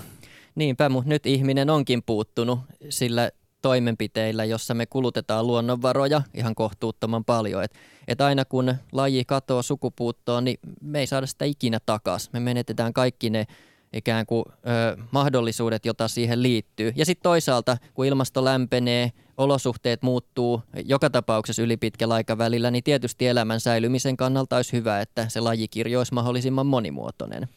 [0.56, 3.30] Niinpä, mutta nyt ihminen onkin puuttunut sillä
[3.62, 7.64] toimenpiteillä, jossa me kulutetaan luonnonvaroja ihan kohtuuttoman paljon.
[7.64, 7.74] Et,
[8.08, 12.30] et aina kun laji katoaa sukupuuttoon, niin me ei saada sitä ikinä takaisin.
[12.32, 13.46] Me menetetään kaikki ne
[13.92, 16.92] ikään kuin ö, mahdollisuudet, joita siihen liittyy.
[16.96, 23.26] Ja sitten toisaalta, kun ilmasto lämpenee, olosuhteet muuttuu joka tapauksessa yli pitkällä aikavälillä, niin tietysti
[23.26, 27.48] elämän säilymisen kannalta olisi hyvä, että se lajikirjo olisi mahdollisimman monimuotoinen.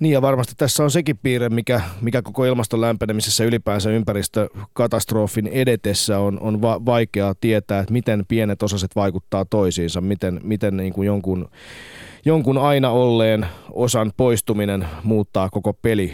[0.00, 6.18] Niin ja varmasti tässä on sekin piirre, mikä, mikä koko ilmaston lämpenemisessä ylipäänsä ympäristökatastrofin edetessä
[6.18, 11.06] on, on va- vaikeaa tietää, että miten pienet osaset vaikuttaa toisiinsa, miten, miten niin kuin
[11.06, 11.48] jonkun
[12.24, 16.12] jonkun aina olleen osan poistuminen muuttaa koko peli,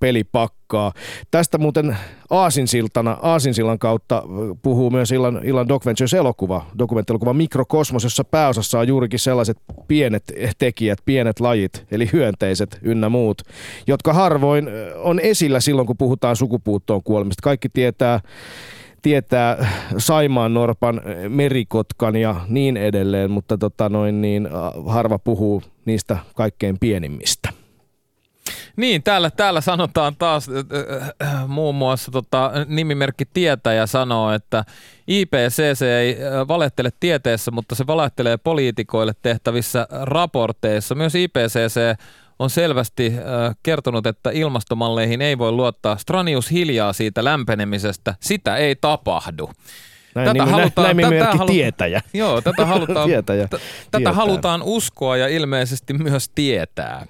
[0.00, 0.92] pelipakkaa.
[1.30, 1.96] Tästä muuten
[2.30, 4.22] Aasinsiltana, Aasinsillan kautta
[4.62, 9.56] puhuu myös illan, illan Doc Ventures-elokuva, dokumenttelokuva Mikrokosmos, jossa pääosassa on juurikin sellaiset
[9.88, 10.24] pienet
[10.58, 13.42] tekijät, pienet lajit, eli hyönteiset ynnä muut,
[13.86, 17.42] jotka harvoin on esillä silloin, kun puhutaan sukupuuttoon kuolemista.
[17.42, 18.20] Kaikki tietää
[19.04, 24.48] tietää Saimaan Norpan, merikotkan ja niin edelleen, mutta tota noin, niin,
[24.86, 27.48] harva puhuu niistä kaikkein pienimmistä.
[28.76, 34.64] Niin, täällä, täällä sanotaan taas äh, äh, muun muassa tota, nimimerkki Tietäjä sanoo, että
[35.08, 36.16] IPCC ei
[36.48, 40.94] valehtele tieteessä, mutta se valehtelee poliitikoille tehtävissä raporteissa.
[40.94, 41.98] Myös IPCC
[42.38, 45.96] on selvästi äh, kertonut, että ilmastomalleihin ei voi luottaa.
[45.96, 48.14] Stranius hiljaa siitä lämpenemisestä.
[48.20, 49.50] Sitä ei tapahdu.
[50.14, 52.00] Näin, tätä nimi, halutaan, näin tätä halu- tietäjä.
[52.14, 53.48] Joo, tätä halutaan, tietäjä.
[53.48, 57.06] T- tätä halutaan uskoa ja ilmeisesti myös tietää.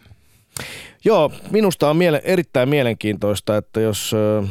[1.04, 4.42] Joo, minusta on miele- erittäin mielenkiintoista, että jos ö,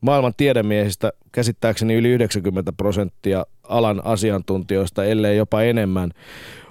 [0.00, 6.10] maailman tiedemiehistä käsittääkseni yli 90 prosenttia alan asiantuntijoista, ellei jopa enemmän,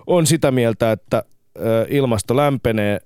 [0.08, 1.23] on sitä mieltä, että
[1.58, 2.99] ö, ilmasto lämpenee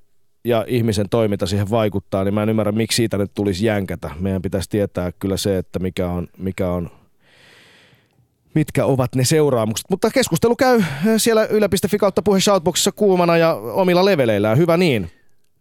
[0.48, 4.12] ja ihmisen toiminta siihen vaikuttaa, niin mä en ymmärrä, miksi siitä nyt tulisi jänkätä.
[4.20, 6.90] Meidän pitäisi tietää kyllä se, että mikä on, mikä on
[8.54, 9.90] mitkä ovat ne seuraamukset.
[9.90, 10.84] Mutta keskustelu käy
[11.18, 14.58] siellä yle.fi kautta puhe Shoutboxissa kuumana ja omilla leveleillään.
[14.58, 15.12] Hyvä niin.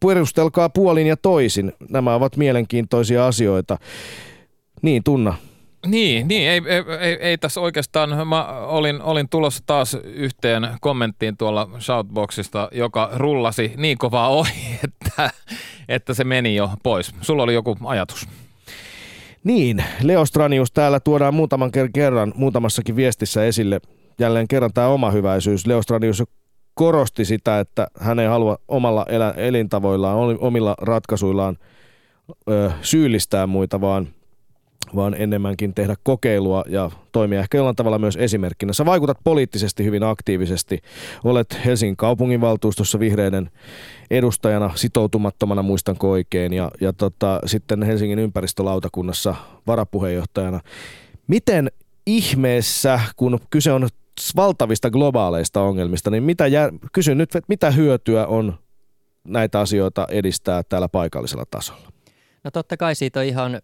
[0.00, 1.72] Perustelkaa puolin ja toisin.
[1.90, 3.78] Nämä ovat mielenkiintoisia asioita.
[4.82, 5.34] Niin, Tunna.
[5.86, 11.36] Niin, niin ei, ei, ei, ei tässä oikeastaan, mä olin, olin tulossa taas yhteen kommenttiin
[11.36, 15.30] tuolla Shoutboxista, joka rullasi niin kovaa ohi, että,
[15.88, 17.14] että se meni jo pois.
[17.20, 18.28] Sulla oli joku ajatus.
[19.44, 23.80] Niin, Leo Stranius täällä tuodaan muutaman kerran, muutamassakin viestissä esille
[24.18, 25.66] jälleen kerran tämä oma hyväisyys.
[25.66, 26.22] Leo Stranius
[26.74, 31.56] korosti sitä, että hän ei halua omalla elä, elintavoillaan, omilla ratkaisuillaan
[32.50, 34.08] ö, syyllistää muita, vaan,
[34.94, 38.72] vaan enemmänkin tehdä kokeilua ja toimia ehkä jollain tavalla myös esimerkkinä.
[38.72, 40.82] Sä vaikutat poliittisesti hyvin aktiivisesti.
[41.24, 43.50] Olet Helsingin kaupunginvaltuustossa vihreiden
[44.10, 49.34] edustajana sitoutumattomana, muistanko oikein, ja, ja tota, sitten Helsingin ympäristölautakunnassa
[49.66, 50.60] varapuheenjohtajana.
[51.26, 51.70] Miten
[52.06, 53.88] ihmeessä, kun kyse on
[54.36, 58.58] valtavista globaaleista ongelmista, niin mitä jär, kysyn nyt, että mitä hyötyä on
[59.24, 61.92] näitä asioita edistää täällä paikallisella tasolla?
[62.44, 63.60] No totta kai siitä on ihan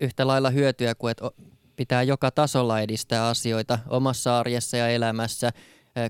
[0.00, 1.30] yhtä lailla hyötyä kuin, että
[1.76, 5.50] pitää joka tasolla edistää asioita omassa arjessa ja elämässä–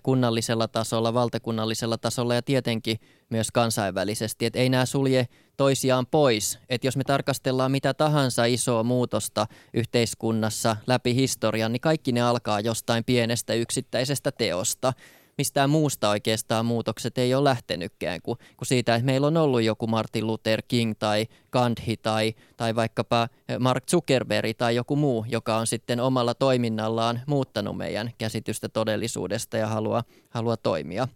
[0.03, 4.47] kunnallisella tasolla, valtakunnallisella tasolla ja tietenkin myös kansainvälisesti.
[4.47, 6.59] Et ei nämä sulje toisiaan pois.
[6.69, 12.61] Et jos me tarkastellaan mitä tahansa isoa muutosta yhteiskunnassa läpi historian, niin kaikki ne alkaa
[12.61, 14.93] jostain pienestä yksittäisestä teosta
[15.39, 19.87] mistään muusta oikeastaan muutokset ei ole lähtenytkään kuin, kuin siitä, että meillä on ollut joku
[19.87, 25.67] Martin Luther King tai Gandhi tai, tai vaikkapa Mark Zuckerberg tai joku muu, joka on
[25.67, 31.09] sitten omalla toiminnallaan muuttanut meidän käsitystä todellisuudesta ja haluaa, haluaa toimia.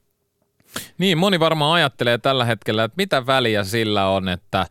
[0.98, 4.66] Niin, moni varmaan ajattelee tällä hetkellä, että mitä väliä sillä on, että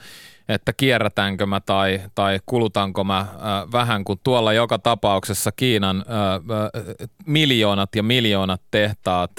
[0.52, 3.28] että kierrätäänkö mä tai, tai kulutanko mä äh,
[3.72, 9.32] vähän, kun tuolla joka tapauksessa Kiinan äh, äh, miljoonat ja miljoonat tehtaat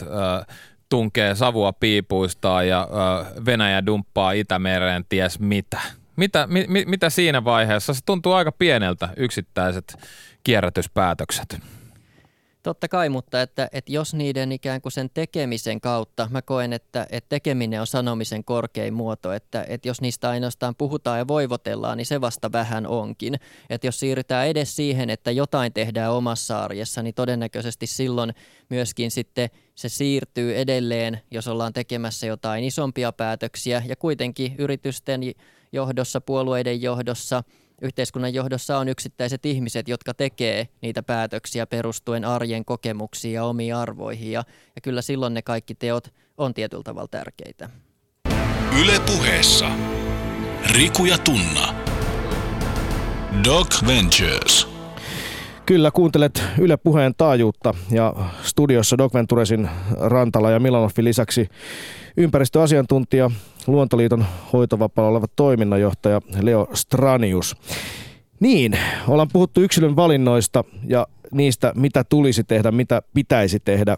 [0.89, 2.89] tunkee savua piipuistaan ja
[3.47, 5.81] Venäjä dumppaa Itämereen ties mitä.
[6.17, 7.95] Mitä, mi, mitä siinä vaiheessa?
[7.95, 9.99] Se tuntuu aika pieneltä yksittäiset
[10.45, 11.61] kierrätyspäätökset.
[12.63, 17.07] Totta kai, mutta että, että jos niiden ikään kuin sen tekemisen kautta, mä koen, että,
[17.11, 22.07] että tekeminen on sanomisen korkein muoto, että, että jos niistä ainoastaan puhutaan ja voivotellaan, niin
[22.07, 23.35] se vasta vähän onkin.
[23.71, 28.35] Että jos siirrytään edes siihen, että jotain tehdään omassa arjessa, niin todennäköisesti silloin
[28.71, 35.21] myöskin sitten se siirtyy edelleen, jos ollaan tekemässä jotain isompia päätöksiä ja kuitenkin yritysten
[35.73, 37.43] johdossa, puolueiden johdossa–
[37.83, 44.33] yhteiskunnan johdossa on yksittäiset ihmiset, jotka tekee niitä päätöksiä perustuen arjen kokemuksiin ja omiin arvoihin.
[44.33, 44.45] Ja,
[44.77, 47.71] ja kyllä silloin ne kaikki teot on tietyllä tavalla tärkeitä.
[48.81, 49.71] Yle puheessa.
[50.71, 51.75] Riku ja Tunna.
[53.45, 54.72] Doc Ventures.
[55.67, 59.69] Kyllä, kuuntelet Yle Puheen taajuutta ja studiossa Doc Venturesin
[60.01, 61.49] Rantala ja Milanoffin lisäksi
[62.17, 63.31] ympäristöasiantuntija,
[63.67, 67.57] Luontoliiton hoitovapaalla oleva toiminnanjohtaja Leo Stranius.
[68.41, 73.97] Niin, ollaan puhuttu yksilön valinnoista ja niistä, mitä tulisi tehdä, mitä pitäisi tehdä.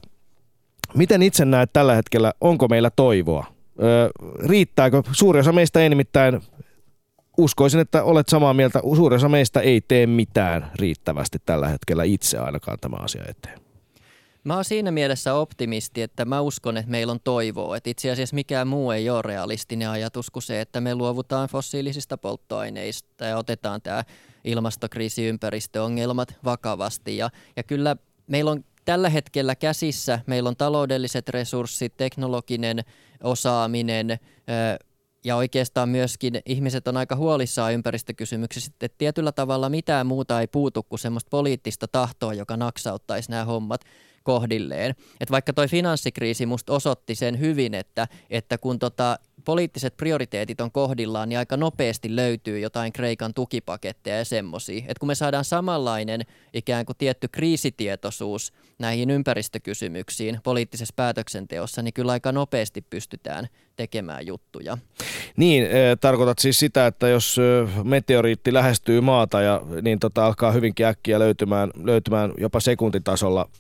[0.95, 3.47] Miten itse näet tällä hetkellä, onko meillä toivoa?
[3.83, 5.03] Öö, riittääkö?
[5.13, 6.41] Suuri osa meistä ei nimittäin,
[7.39, 12.39] uskoisin, että olet samaa mieltä, suuri osa meistä ei tee mitään riittävästi tällä hetkellä itse
[12.39, 13.65] ainakaan tämä asia eteen.
[14.45, 17.77] Mä oon siinä mielessä optimisti, että mä uskon, että meillä on toivoa.
[17.77, 22.19] Että itse asiassa mikään muu ei ole realistinen ajatus kuin se, että me luovutaan fossiilisista
[22.19, 24.05] polttoaineista ja otetaan tämä
[24.45, 27.17] ilmastokriisi, ympäristöongelmat vakavasti.
[27.17, 32.81] Ja, ja kyllä meillä on tällä hetkellä käsissä, meillä on taloudelliset resurssit, teknologinen
[33.23, 34.19] osaaminen,
[35.25, 40.83] ja oikeastaan myöskin ihmiset on aika huolissaan ympäristökysymyksistä, että tietyllä tavalla mitään muuta ei puutu
[40.83, 43.81] kuin semmoista poliittista tahtoa, joka naksauttaisi nämä hommat
[44.23, 44.95] kohdilleen.
[45.21, 50.73] Et vaikka toi finanssikriisi musta osoitti sen hyvin, että, että kun tota poliittiset prioriteetit on
[50.73, 54.79] kohdillaan, niin aika nopeasti löytyy jotain Kreikan tukipaketteja ja semmoisia.
[54.79, 56.21] Että kun me saadaan samanlainen
[56.55, 63.47] ikään kuin tietty kriisitietoisuus näihin ympäristökysymyksiin poliittisessa päätöksenteossa, niin kyllä aika nopeasti pystytään
[63.77, 64.79] tekemään juttuja.
[65.37, 65.67] Niin,
[66.01, 67.37] tarkoitat siis sitä, että jos
[67.85, 73.51] meteoriitti lähestyy maata, ja, niin tota, alkaa hyvinkin äkkiä löytymään, löytymään jopa sekuntitasolla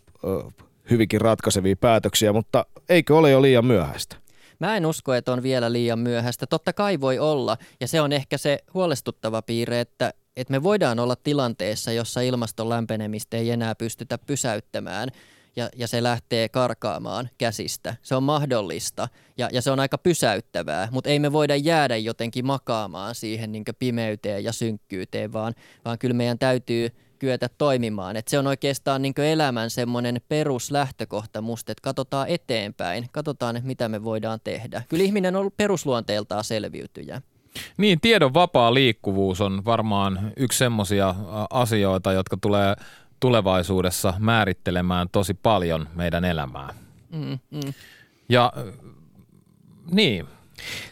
[0.90, 4.16] hyvinkin ratkaisevia päätöksiä, mutta eikö ole jo liian myöhäistä?
[4.58, 6.46] Mä en usko, että on vielä liian myöhäistä.
[6.46, 10.98] Totta kai voi olla, ja se on ehkä se huolestuttava piirre, että, että me voidaan
[10.98, 15.08] olla tilanteessa, jossa ilmaston lämpenemistä ei enää pystytä pysäyttämään
[15.56, 17.96] ja, ja se lähtee karkaamaan käsistä.
[18.02, 19.08] Se on mahdollista
[19.38, 23.64] ja, ja se on aika pysäyttävää, mutta ei me voida jäädä jotenkin makaamaan siihen niin
[23.78, 25.54] pimeyteen ja synkkyyteen, vaan,
[25.84, 26.88] vaan kyllä meidän täytyy–
[27.24, 28.16] kyetä toimimaan.
[28.16, 34.04] Et se on oikeastaan niin elämän semmoinen peruslähtökohta musta, että katsotaan eteenpäin, katsotaan, mitä me
[34.04, 34.82] voidaan tehdä.
[34.88, 37.22] Kyllä ihminen on perusluonteeltaan selviytyjä.
[37.76, 41.14] Niin, tiedon vapaa liikkuvuus on varmaan yksi semmoisia
[41.50, 42.74] asioita, jotka tulee
[43.20, 46.74] tulevaisuudessa määrittelemään tosi paljon meidän elämää.
[47.12, 47.72] Mm, mm.
[48.28, 48.52] Ja
[49.90, 50.26] niin,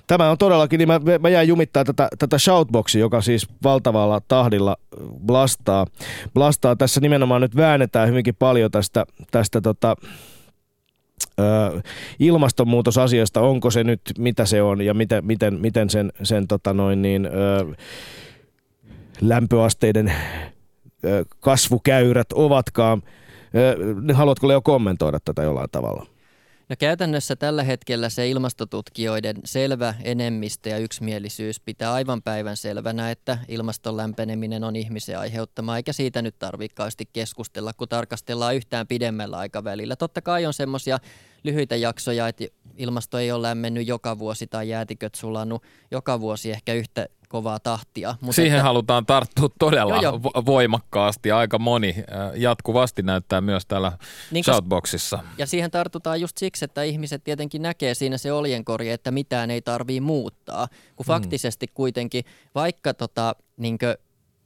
[0.06, 4.76] Tämä on todellakin, niin mä, mä jäin jumittaa tätä, tätä shoutboxia, joka siis valtavalla tahdilla
[5.26, 5.86] blastaa.
[6.34, 6.76] blastaa.
[6.76, 9.96] Tässä nimenomaan nyt väännetään hyvinkin paljon tästä, tästä tota,
[11.38, 11.80] ö,
[12.18, 17.02] ilmastonmuutosasiasta, onko se nyt, mitä se on ja miten, miten, miten sen, sen tota noin
[17.02, 17.74] niin, ö,
[19.20, 20.12] lämpöasteiden
[21.04, 23.02] ö, kasvukäyrät ovatkaan.
[23.54, 26.11] Ö, haluatko Leo kommentoida tätä jollain tavalla?
[26.68, 33.38] No käytännössä tällä hetkellä se ilmastotutkijoiden selvä enemmistö ja yksimielisyys pitää aivan päivän selvänä, että
[33.48, 39.96] ilmaston lämpeneminen on ihmisen aiheuttama, eikä siitä nyt tarvitse keskustella, kun tarkastellaan yhtään pidemmällä aikavälillä.
[39.96, 40.98] Totta kai on semmoisia
[41.44, 42.44] lyhyitä jaksoja, että
[42.76, 48.14] ilmasto ei ole lämmennyt joka vuosi tai jäätiköt sulannut joka vuosi ehkä yhtä kovaa tahtia.
[48.20, 50.44] Mutta Siihen että, halutaan tarttua todella jo, jo.
[50.46, 51.30] voimakkaasti.
[51.30, 53.92] Aika moni äh, jatkuvasti näyttää myös täällä
[54.30, 55.18] niin Shoutboxissa.
[55.38, 59.62] Ja siihen tartutaan just siksi, että ihmiset tietenkin näkee siinä se oljenkori, että mitään ei
[59.62, 60.68] tarvii muuttaa.
[60.96, 61.06] Kun mm.
[61.06, 62.24] faktisesti kuitenkin,
[62.54, 63.98] vaikka tota, niinkö,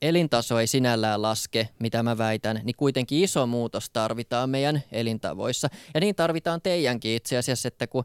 [0.03, 5.69] elintaso ei sinällään laske, mitä mä väitän, niin kuitenkin iso muutos tarvitaan meidän elintavoissa.
[5.95, 8.05] Ja niin tarvitaan teidänkin itse asiassa, että kun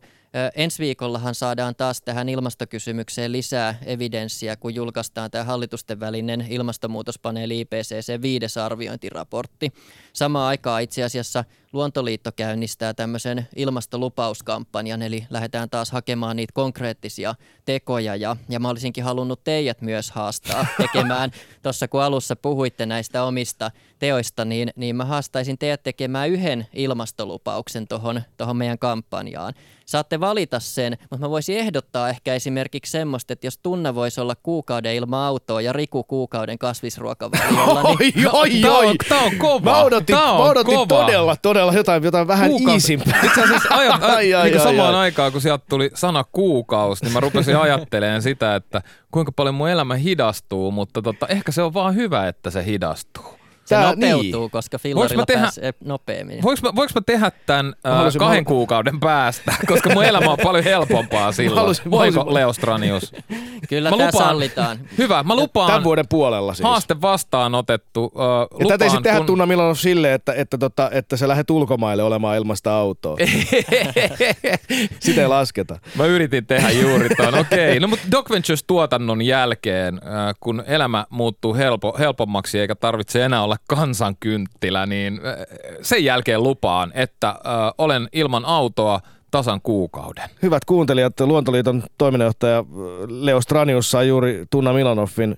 [0.56, 8.22] Ensi viikollahan saadaan taas tähän ilmastokysymykseen lisää evidenssiä, kun julkaistaan tämä hallitusten välinen ilmastonmuutospaneeli IPCC
[8.22, 9.74] viides arviointiraportti.
[10.14, 18.16] Samaan aikaan itse asiassa Luontoliitto käynnistää tämmöisen ilmastolupauskampanjan, eli lähdetään taas hakemaan niitä konkreettisia tekoja.
[18.16, 21.32] Ja, ja mä olisinkin halunnut teidät myös haastaa tekemään,
[21.64, 27.88] tuossa kun alussa puhuitte näistä omista teoista, niin, niin mä haastaisin teidät tekemään yhden ilmastolupauksen
[27.88, 29.54] tuohon meidän kampanjaan.
[29.92, 34.36] Saatte valita sen, mutta mä voisin ehdottaa ehkä esimerkiksi semmoista, että jos Tunna voisi olla
[34.44, 38.14] kuukauden ilman autoa ja Riku kuukauden kasvisruokavaliolla, niin...
[38.32, 38.96] oi, oi, oi.
[39.10, 39.72] Tämä on kova.
[39.72, 40.86] Mä odotin, Tää on mä odotin kova.
[40.88, 43.22] todella, todella jotain, jotain vähän iisimpää.
[43.24, 45.02] Itse asiassa aja, ai, ai, niin ai, samaan ai.
[45.02, 48.82] aikaan, kun sieltä tuli sana kuukaus, niin mä rupesin ajattelemaan sitä, että
[49.12, 53.41] kuinka paljon mun elämä hidastuu, mutta tota, ehkä se on vaan hyvä, että se hidastuu.
[53.72, 54.52] Se Tää, nopeutuu, niin.
[54.52, 56.42] koska fillarilla tehdä, pääsee nopeammin.
[56.42, 58.48] Voinko mä, voinko mä tehdä tämän äh, kahden mä...
[58.48, 61.58] kuukauden päästä, koska mun elämä on paljon helpompaa silloin.
[61.58, 62.34] Haluaisin, Voiko haluaisin...
[62.34, 63.12] Leo Stranius?
[63.70, 64.80] Kyllä tämä sallitaan.
[64.98, 65.68] Hyvä, mä lupaan.
[65.68, 66.64] Tämän vuoden puolella siis.
[66.64, 68.14] Haaste vastaanotettu.
[68.16, 69.26] Äh, ja tätä ei sitten tehdä kun...
[69.26, 73.18] tunna milloin silleen, että, että, tota, että sä lähdet ulkomaille olemaan ilmasta autoa.
[75.00, 75.80] Sitä ei lasketa.
[75.96, 77.36] Mä yritin tehdä juuri tuon.
[77.36, 77.80] Okei, okay.
[77.80, 83.44] no mutta Doc Ventures tuotannon jälkeen, äh, kun elämä muuttuu helpo, helpommaksi eikä tarvitse enää
[83.44, 85.36] olla kansankynttilä, niin äh,
[85.82, 87.36] sen jälkeen lupaan, että äh,
[87.78, 89.00] olen ilman autoa
[89.32, 90.30] tasan kuukauden.
[90.42, 92.66] Hyvät kuuntelijat, Luontoliiton toiminnanjohtaja äh,
[93.08, 95.38] Leo Stranius sai juuri Tunna Milanoffin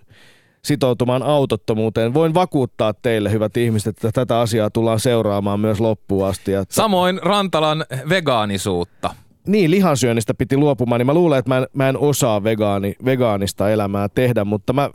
[0.65, 2.13] sitoutumaan autottomuuteen.
[2.13, 6.53] Voin vakuuttaa teille, hyvät ihmiset, että tätä asiaa tullaan seuraamaan myös loppuun asti.
[6.53, 6.75] Että...
[6.75, 9.15] Samoin Rantalan vegaanisuutta
[9.47, 13.69] niin, lihansyönnistä piti luopumaan, niin mä luulen, että mä en, mä en osaa vegaani, vegaanista
[13.69, 14.89] elämää tehdä, mutta mä,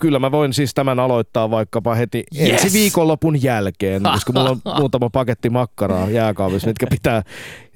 [0.00, 2.50] kyllä mä voin siis tämän aloittaa vaikkapa heti yes.
[2.50, 7.22] ensi viikonlopun jälkeen, koska mulla on muutama paketti makkaraa jääkaapissa, mitkä pitää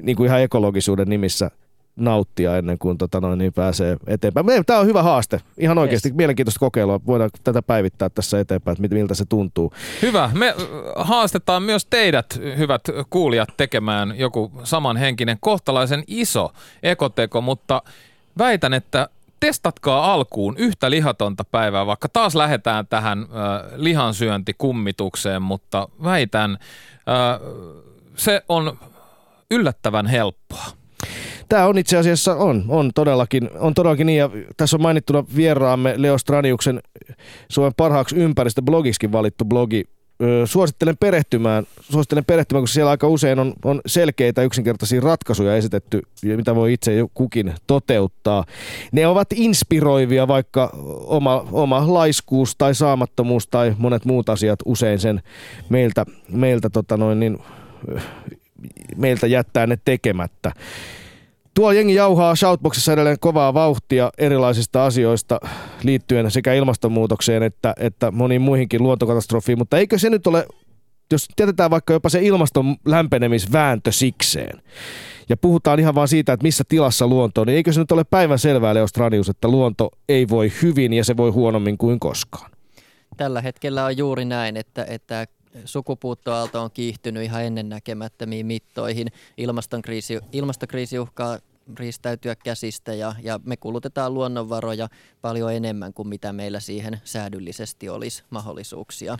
[0.02, 1.50] niin kuin ihan ekologisuuden nimissä–
[1.96, 4.46] nauttia ennen kuin tota noin, niin pääsee eteenpäin.
[4.66, 5.40] Tämä on hyvä haaste.
[5.58, 6.16] Ihan oikeasti yes.
[6.16, 7.00] mielenkiintoista kokeilua.
[7.06, 9.72] Voidaan tätä päivittää tässä eteenpäin, että miltä se tuntuu.
[10.02, 10.30] Hyvä.
[10.34, 10.54] Me
[10.96, 17.82] haastetaan myös teidät, hyvät kuulijat, tekemään joku samanhenkinen kohtalaisen iso ekoteko, mutta
[18.38, 19.08] väitän, että
[19.40, 23.26] testatkaa alkuun yhtä lihatonta päivää, vaikka taas lähdetään tähän äh,
[23.76, 27.40] lihansyöntikummitukseen, mutta väitän, äh,
[28.16, 28.78] se on
[29.50, 30.64] yllättävän helppoa.
[31.48, 35.94] Tämä on itse asiassa, on, on, todellakin, on todellakin niin, ja tässä on mainittuna vieraamme
[35.96, 36.82] Leo Straniuksen
[37.48, 39.84] Suomen parhaaksi ympäristöblogiskin valittu blogi
[40.44, 46.54] suosittelen perehtymään, suosittelen perehtymään, koska siellä aika usein on, on selkeitä yksinkertaisia ratkaisuja esitetty, mitä
[46.54, 48.44] voi itse kukin toteuttaa.
[48.92, 50.70] Ne ovat inspiroivia, vaikka
[51.06, 55.22] oma, oma laiskuus tai saamattomuus tai monet muut asiat usein sen
[55.68, 57.38] meiltä, meiltä, tota noin, niin,
[58.96, 60.52] meiltä jättää ne tekemättä.
[61.56, 65.40] Tuo jengi jauhaa Shoutboxissa edelleen kovaa vauhtia erilaisista asioista
[65.82, 70.46] liittyen sekä ilmastonmuutokseen että, että moniin muihinkin luontokatastrofiin, mutta eikö se nyt ole,
[71.12, 74.62] jos jätetään vaikka jopa se ilmaston lämpenemisvääntö sikseen,
[75.28, 78.04] ja puhutaan ihan vaan siitä, että missä tilassa luonto on, niin eikö se nyt ole
[78.04, 82.50] päivän selvää, Leo Stranius, että luonto ei voi hyvin ja se voi huonommin kuin koskaan?
[83.16, 85.26] Tällä hetkellä on juuri näin, että, että
[85.64, 89.08] sukupuuttoaalto on kiihtynyt ihan ennennäkemättömiin mittoihin.
[89.36, 91.38] Ilmastokriisi, ilmastokriisi uhkaa
[91.78, 94.88] riistäytyä käsistä ja, ja me kulutetaan luonnonvaroja
[95.22, 99.16] paljon enemmän kuin mitä meillä siihen säädyllisesti olisi mahdollisuuksia.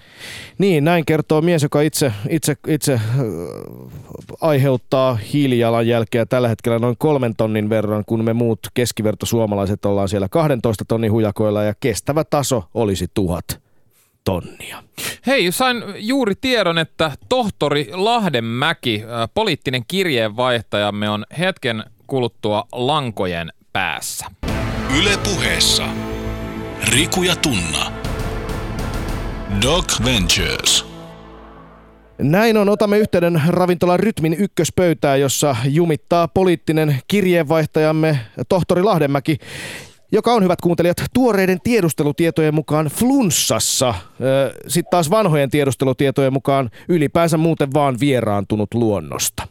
[0.59, 3.01] Niin, näin kertoo mies, joka itse, itse, itse äh,
[4.41, 10.85] aiheuttaa hiilijalanjälkeä tällä hetkellä noin kolmen tonnin verran, kun me muut keskivertosuomalaiset ollaan siellä 12
[10.89, 13.66] tonnin hujakoilla ja kestävä taso olisi tuhat
[14.27, 14.83] tonnia.
[15.27, 19.03] Hei, sain juuri tiedon, että tohtori Lahdenmäki,
[19.35, 24.27] poliittinen kirjeenvaihtajamme, on hetken kuluttua lankojen päässä.
[24.99, 25.85] Ylepuheessa
[26.93, 27.93] Riku ja Tunna.
[29.63, 30.87] Doc Ventures.
[32.19, 38.19] Näin on, otamme yhteyden ravintolan Rytmin ykköspöytää, jossa jumittaa poliittinen kirjeenvaihtajamme
[38.49, 39.39] tohtori Lahdenmäki
[40.13, 43.95] joka on, hyvät kuuntelijat, tuoreiden tiedustelutietojen mukaan flunssassa.
[44.67, 49.43] Sitten taas vanhojen tiedustelutietojen mukaan ylipäänsä muuten vaan vieraantunut luonnosta.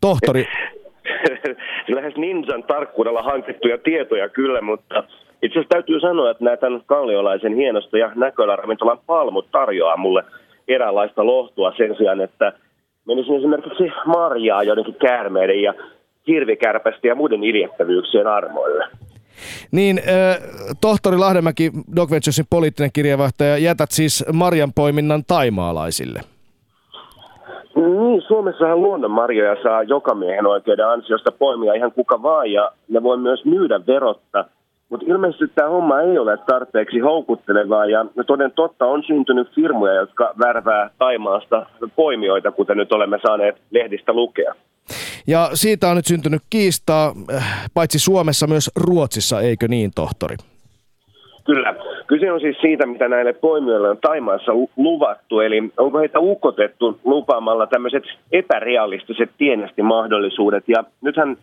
[0.00, 0.44] Tohtori.
[1.88, 5.04] Lähes ninjan tarkkuudella hankittuja tietoja kyllä, mutta
[5.42, 10.22] itse asiassa täytyy sanoa, että näitä kalliolaisen hienosta ja näköillä ravintolan palmut tarjoaa mulle
[10.68, 12.52] eräänlaista lohtua sen sijaan, että
[13.06, 15.74] menisin esimerkiksi marjaa joidenkin käärmeiden ja
[16.26, 18.84] hirvikärpästä ja muiden iljettävyyksien armoille.
[19.72, 20.36] Niin, äh,
[20.80, 26.20] tohtori Lahdemäki, Doc Venturesin poliittinen kirjavaihtaja, jätät siis marjan poiminnan taimaalaisille.
[27.76, 33.16] Niin, Suomessahan luonnonmarjoja saa joka miehen oikeuden ansiosta poimia ihan kuka vaan ja ne voi
[33.16, 34.44] myös myydä verotta.
[34.88, 40.34] Mutta ilmeisesti tämä homma ei ole tarpeeksi houkuttelevaa ja toden totta on syntynyt firmoja, jotka
[40.44, 41.66] värvää Taimaasta
[41.96, 44.54] poimijoita, kuten nyt olemme saaneet lehdistä lukea.
[45.26, 50.36] Ja siitä on nyt syntynyt kiistaa, äh, paitsi Suomessa myös Ruotsissa, eikö niin, tohtori?
[51.44, 51.74] Kyllä.
[52.06, 57.66] Kyse on siis siitä, mitä näille poimijoille on Taimaassa luvattu, eli onko heitä ukotettu lupaamalla
[57.66, 60.64] tämmöiset epärealistiset tienestimahdollisuudet.
[60.68, 61.36] Ja nythän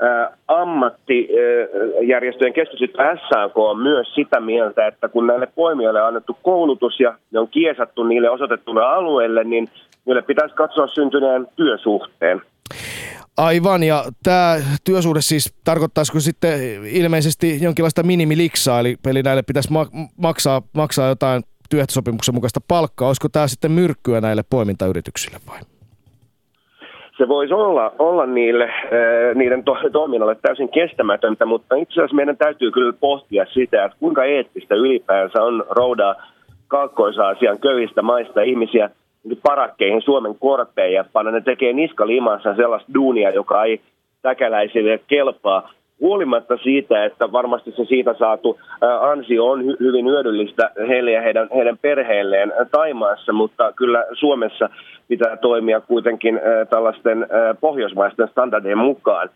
[0.00, 7.00] ää, ammattijärjestöjen keskusliitto SAK on myös sitä mieltä, että kun näille poimijoille on annettu koulutus
[7.00, 9.68] ja ne on kiesattu niille osoitettuna alueelle, niin
[10.06, 12.42] niille pitäisi katsoa syntyneen työsuhteen.
[13.36, 19.68] Aivan, ja tämä työsuhde siis tarkoittaisiko sitten ilmeisesti jonkinlaista minimiliksaa, eli, eli näille pitäisi
[20.16, 23.08] maksaa, maksaa jotain työehtosopimuksen mukaista palkkaa.
[23.08, 25.58] Olisiko tämä sitten myrkkyä näille poimintayrityksille vai?
[27.18, 28.70] Se voisi olla, olla niille,
[29.34, 34.24] niiden to, toiminnalle täysin kestämätöntä, mutta itse asiassa meidän täytyy kyllä pohtia sitä, että kuinka
[34.24, 36.14] eettistä ylipäänsä on roudaa
[36.68, 38.90] Kaakkois-Aasian köyhistä maista ihmisiä–
[39.42, 43.80] parakkeihin Suomen korpeen ja panna ne tekee niskalimassa sellaista duunia, joka ei
[44.22, 45.70] täkäläisille kelpaa.
[46.00, 48.60] Huolimatta siitä, että varmasti se siitä saatu
[49.00, 54.68] ansio on hy- hyvin hyödyllistä heille ja heidän, heidän perheilleen Taimaassa, mutta kyllä Suomessa
[55.08, 57.26] pitää toimia kuitenkin tällaisten
[57.60, 59.30] pohjoismaisten standardien mukaan.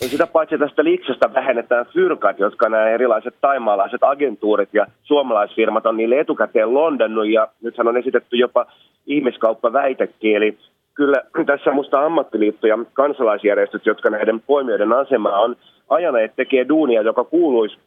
[0.00, 5.96] Ja sitä paitsi tästä liksasta vähennetään fyrkat, jotka nämä erilaiset taimaalaiset agentuurit ja suomalaisfirmat on
[5.96, 7.28] niille etukäteen londannut.
[7.28, 8.66] Ja nythän on esitetty jopa
[9.06, 10.36] ihmiskauppaväitekin.
[10.36, 10.58] Eli
[10.94, 15.56] kyllä tässä musta ammattiliitto ja kansalaisjärjestöt, jotka näiden poimijoiden asemaa on
[15.88, 17.78] ajaneet, tekee duunia, joka kuuluisi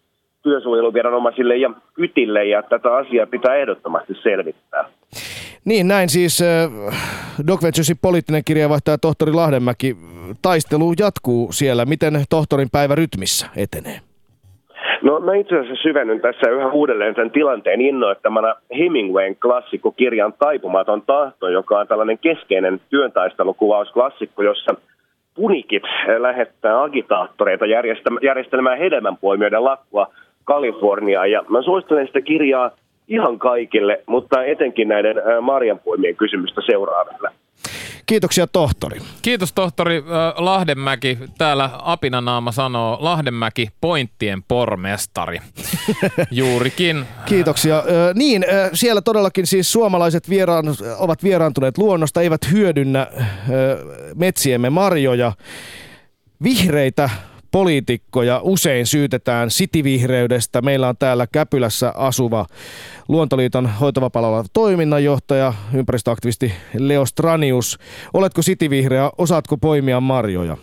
[0.44, 4.86] työsuojeluviranomaisille ja kytille, ja tätä asiaa pitää ehdottomasti selvittää.
[5.66, 6.72] Niin, näin siis äh,
[7.48, 9.98] Doc Venturesin poliittinen kirjavaihtaja tohtori Lahdenmäki.
[10.42, 11.86] Taistelu jatkuu siellä.
[11.86, 14.00] Miten tohtorin päivä rytmissä etenee?
[15.02, 21.50] No mä itse asiassa syvennyn tässä yhä uudelleen sen tilanteen innoittamana Hemingwayn klassikkokirjan Taipumaton tahto,
[21.50, 24.76] joka on tällainen keskeinen työntaistelukuvausklassikko, jossa
[25.36, 25.84] punikit
[26.18, 27.66] lähettää agitaattoreita
[28.22, 30.08] järjestelmään hedelmänpoimijoiden lakkua
[30.44, 31.32] Kaliforniaan.
[31.32, 32.72] Ja mä suosittelen sitä kirjaa
[33.12, 37.30] ihan kaikille, mutta etenkin näiden marjanpoimien kysymystä seuraaville.
[38.06, 39.00] Kiitoksia tohtori.
[39.22, 40.04] Kiitos tohtori
[40.38, 41.18] Lahdenmäki.
[41.38, 45.40] Täällä Apinanaama sanoo Lahdenmäki pointtien pormestari.
[46.32, 47.06] Juurikin.
[47.26, 47.84] Kiitoksia.
[48.14, 50.66] Niin, siellä todellakin siis suomalaiset vieraan,
[51.00, 53.08] ovat vieraantuneet luonnosta, eivät hyödynnä
[54.16, 55.32] metsiemme marjoja.
[56.44, 57.10] Vihreitä
[57.52, 60.62] poliitikkoja usein syytetään sitivihreydestä.
[60.62, 62.46] Meillä on täällä Käpylässä asuva
[63.08, 67.78] Luontoliiton hoitovapalalla toiminnanjohtaja, ympäristöaktivisti Leo Stranius.
[68.14, 70.58] Oletko sitivihreä, osaatko poimia marjoja?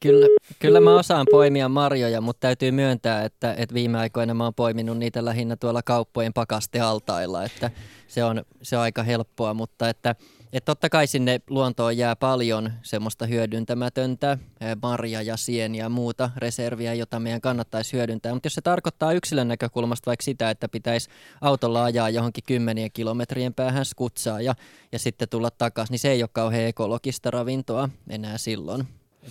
[0.00, 0.26] Kyllä,
[0.58, 4.98] kyllä mä osaan poimia marjoja, mutta täytyy myöntää, että, että viime aikoina mä oon poiminut
[4.98, 7.70] niitä lähinnä tuolla kauppojen pakastealtailla, että
[8.08, 10.14] se on, se on aika helppoa, mutta että
[10.52, 14.38] että totta kai sinne luontoon jää paljon semmoista hyödyntämätöntä,
[14.82, 18.34] marja ja sieniä ja muuta reserviä, jota meidän kannattaisi hyödyntää.
[18.34, 23.54] Mutta jos se tarkoittaa yksilön näkökulmasta vaikka sitä, että pitäisi autolla ajaa johonkin kymmenien kilometrien
[23.54, 24.54] päähän skutsaa ja,
[24.92, 28.88] ja sitten tulla takaisin, niin se ei ole kauhean ekologista ravintoa enää silloin.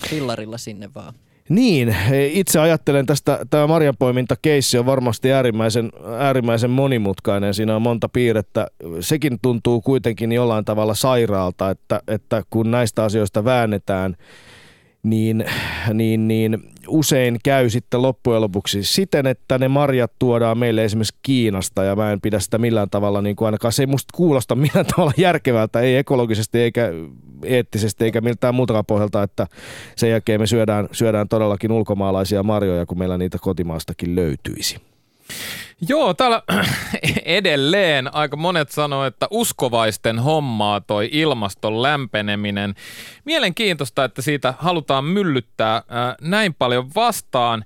[0.10, 1.14] Fillarilla sinne vaan.
[1.52, 1.96] Niin,
[2.32, 7.54] itse ajattelen tästä, tämä marjanpoimintakeissi on varmasti äärimmäisen, äärimmäisen monimutkainen.
[7.54, 8.68] Siinä on monta piirrettä.
[9.00, 14.16] Sekin tuntuu kuitenkin jollain tavalla sairaalta, että, että kun näistä asioista väännetään,
[15.04, 15.46] niin,
[15.94, 21.84] niin, niin usein käy sitten loppujen lopuksi siten, että ne marjat tuodaan meille esimerkiksi Kiinasta
[21.84, 24.86] ja mä en pidä sitä millään tavalla, niin kuin ainakaan se ei musta kuulosta millään
[24.86, 26.90] tavalla järkevältä, ei ekologisesti eikä
[27.44, 29.48] eettisesti eikä miltään muutakaan pohjalta, että
[29.96, 34.78] sen jälkeen me syödään, syödään todellakin ulkomaalaisia marjoja, kun meillä niitä kotimaastakin löytyisi.
[35.90, 36.44] Joo, täällä
[37.26, 42.76] edelleen aika monet sanoo, että uskovaisten hommaa toi ilmaston lämpeneminen.
[43.26, 45.84] Mielenkiintoista, että siitä halutaan myllyttää
[46.22, 47.64] näin paljon vastaan.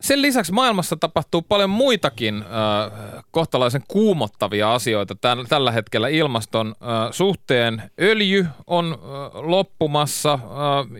[0.00, 7.12] Sen lisäksi maailmassa tapahtuu paljon muitakin äh, kohtalaisen kuumottavia asioita täl, tällä hetkellä ilmaston äh,
[7.12, 7.82] suhteen.
[8.00, 10.32] Öljy on äh, loppumassa.
[10.32, 10.40] Äh,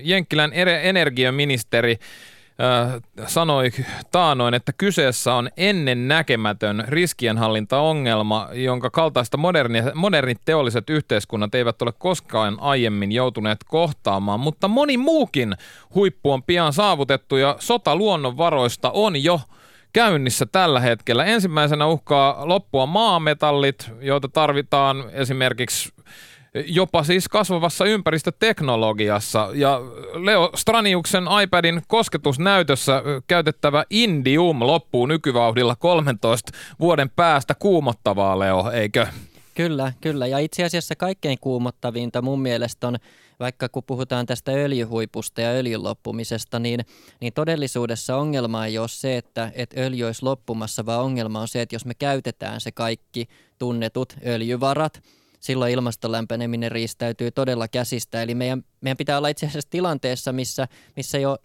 [0.02, 0.50] Jenkkilän
[0.82, 1.98] energiaministeri
[3.26, 3.70] sanoi
[4.12, 11.92] taanoin, että kyseessä on ennen näkemätön riskienhallintaongelma, jonka kaltaista moderni, modernit teolliset yhteiskunnat eivät ole
[11.98, 15.54] koskaan aiemmin joutuneet kohtaamaan, mutta moni muukin
[15.94, 19.40] huippu on pian saavutettu ja sota luonnonvaroista on jo
[19.92, 21.24] käynnissä tällä hetkellä.
[21.24, 25.92] Ensimmäisenä uhkaa loppua maametallit, joita tarvitaan esimerkiksi
[26.66, 29.50] jopa siis kasvavassa ympäristöteknologiassa.
[29.54, 29.80] Ja
[30.14, 39.06] Leo Straniuksen iPadin kosketusnäytössä käytettävä Indium loppuu nykyvauhdilla 13 vuoden päästä kuumottavaa, Leo, eikö?
[39.54, 40.26] Kyllä, kyllä.
[40.26, 42.96] Ja itse asiassa kaikkein kuumottavinta mun mielestä on,
[43.40, 46.80] vaikka kun puhutaan tästä öljyhuipusta ja öljyn loppumisesta, niin,
[47.20, 51.62] niin todellisuudessa ongelma ei ole se, että, että öljy olisi loppumassa, vaan ongelma on se,
[51.62, 53.28] että jos me käytetään se kaikki
[53.58, 55.00] tunnetut öljyvarat–
[55.44, 58.22] silloin ilmaston lämpeneminen riistäytyy todella käsistä.
[58.22, 61.38] Eli meidän, meidän pitää olla itse asiassa tilanteessa, missä, missä jo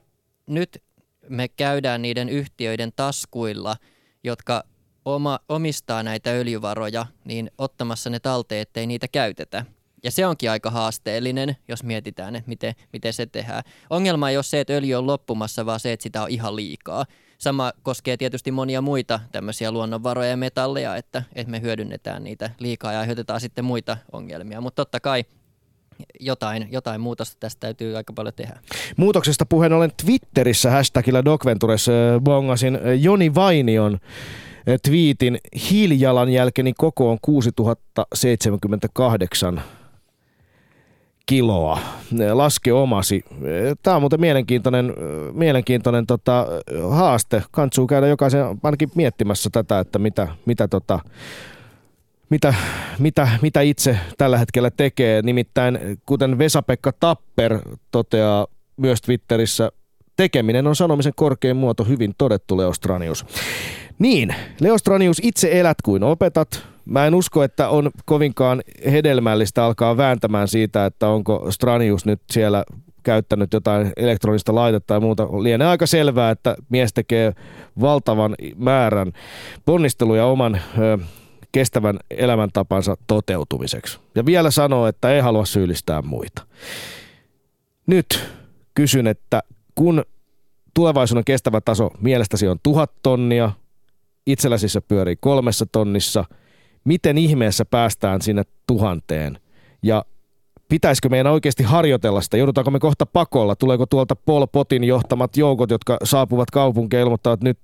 [0.47, 0.83] nyt
[1.29, 3.75] me käydään niiden yhtiöiden taskuilla,
[4.23, 4.63] jotka
[5.05, 9.65] oma, omistaa näitä öljyvaroja, niin ottamassa ne talteen, ettei niitä käytetä.
[10.03, 13.63] Ja se onkin aika haasteellinen, jos mietitään, että miten, miten se tehdään.
[13.89, 17.05] Ongelma ei ole se, että öljy on loppumassa, vaan se, että sitä on ihan liikaa.
[17.39, 22.93] Sama koskee tietysti monia muita tämmöisiä luonnonvaroja ja metalleja, että, että me hyödynnetään niitä liikaa
[22.93, 24.61] ja aiheutetaan sitten muita ongelmia.
[24.61, 25.23] Mutta totta kai
[26.19, 28.59] jotain, jotain muutosta tästä täytyy aika paljon tehdä.
[28.97, 31.87] Muutoksesta puheen ollen Twitterissä hashtagillä Docventures
[32.19, 33.99] bongasin Joni Vainion
[34.83, 35.37] twiitin
[35.69, 39.61] hiilijalanjälkeni koko on 6078
[41.29, 41.79] kiloa.
[42.33, 43.25] Laske omasi.
[43.83, 44.93] Tämä on muuten mielenkiintoinen,
[45.33, 46.45] mielenkiintoinen tota,
[46.89, 47.43] haaste.
[47.51, 50.99] Kantsuu käydä jokaisen ainakin miettimässä tätä, että mitä, mitä, tota,
[52.29, 52.53] mitä,
[52.99, 55.21] mitä, mitä itse tällä hetkellä tekee.
[55.21, 57.59] Nimittäin kuten Vesa-Pekka Tapper
[57.91, 59.71] toteaa myös Twitterissä,
[60.15, 63.25] tekeminen on sanomisen korkein muoto, hyvin todettu Leostranius.
[63.99, 68.61] Niin, Leostranius, itse elät kuin opetat, Mä en usko, että on kovinkaan
[68.91, 72.63] hedelmällistä alkaa vääntämään siitä, että onko Stranius nyt siellä
[73.03, 75.23] käyttänyt jotain elektronista laitetta tai muuta.
[75.23, 77.33] Lienee aika selvää, että mies tekee
[77.81, 79.11] valtavan määrän
[79.65, 80.97] ponnisteluja oman ö,
[81.51, 83.99] kestävän elämäntapansa toteutumiseksi.
[84.15, 86.45] Ja vielä sanoo, että ei halua syyllistää muita.
[87.87, 88.29] Nyt
[88.73, 89.43] kysyn, että
[89.75, 90.03] kun
[90.73, 93.51] tulevaisuuden kestävä taso mielestäsi on tuhat tonnia,
[94.27, 96.25] itselläsi se pyörii kolmessa tonnissa–
[96.83, 99.39] miten ihmeessä päästään sinne tuhanteen
[99.83, 100.05] ja
[100.69, 102.37] pitäisikö meidän oikeasti harjoitella sitä?
[102.37, 103.55] Joudutaanko me kohta pakolla?
[103.55, 107.59] Tuleeko tuolta Pol Potin johtamat joukot, jotka saapuvat kaupunkiin ilmoittaa, että nyt,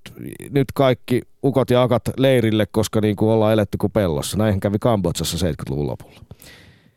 [0.50, 4.36] nyt kaikki ukot ja akat leirille, koska niin kuin ollaan eletty kuin pellossa.
[4.36, 6.20] Näinhän kävi Kambodsassa 70-luvun lopulla.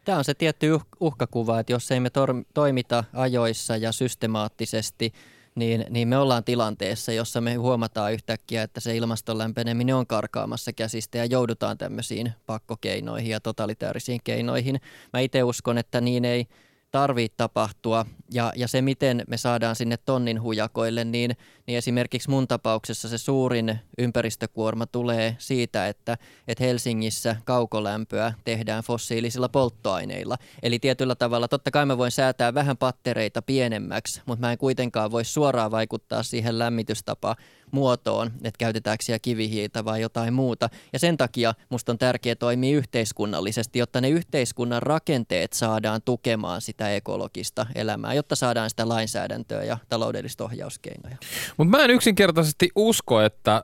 [0.06, 5.14] Tämä on se tietty uh- uhkakuva, että jos ei me tor- toimita ajoissa ja systemaattisesti,
[5.56, 10.74] niin, niin me ollaan tilanteessa, jossa me huomataan yhtäkkiä, että se ilmaston lämpeneminen on karkaamassa
[10.74, 14.82] käsistä ja joudutaan tämmöisiin pakkokeinoihin ja totalitaarisiin keinoihin.
[15.14, 16.48] Mä itse uskon, että niin ei
[16.92, 18.06] tarvitse tapahtua.
[18.32, 21.38] Ja, ja se, miten me saadaan sinne tonnin hujakoille, niin,
[21.68, 26.18] niin esimerkiksi mun tapauksessa se suurin ympäristökuorma tulee siitä, että,
[26.48, 30.38] että Helsingissä kaukolämpöä tehdään fossiilisilla polttoaineilla.
[30.64, 35.12] Eli tietyllä tavalla, totta kai mä voin säätää vähän pattereita pienemmäksi, mutta mä en kuitenkaan
[35.12, 37.36] voi suoraan vaikuttaa siihen lämmitystapa
[37.72, 40.70] muotoon, että käytetäänkö siellä kivihiiltä vai jotain muuta.
[40.94, 46.96] Ja sen takia musta on tärkeää toimia yhteiskunnallisesti, jotta ne yhteiskunnan rakenteet saadaan tukemaan sitä
[46.96, 51.18] ekologista elämää, jotta saadaan sitä lainsäädäntöä ja taloudellista ohjauskeinoja.
[51.58, 53.62] Mutta mä en yksinkertaisesti usko, että äh,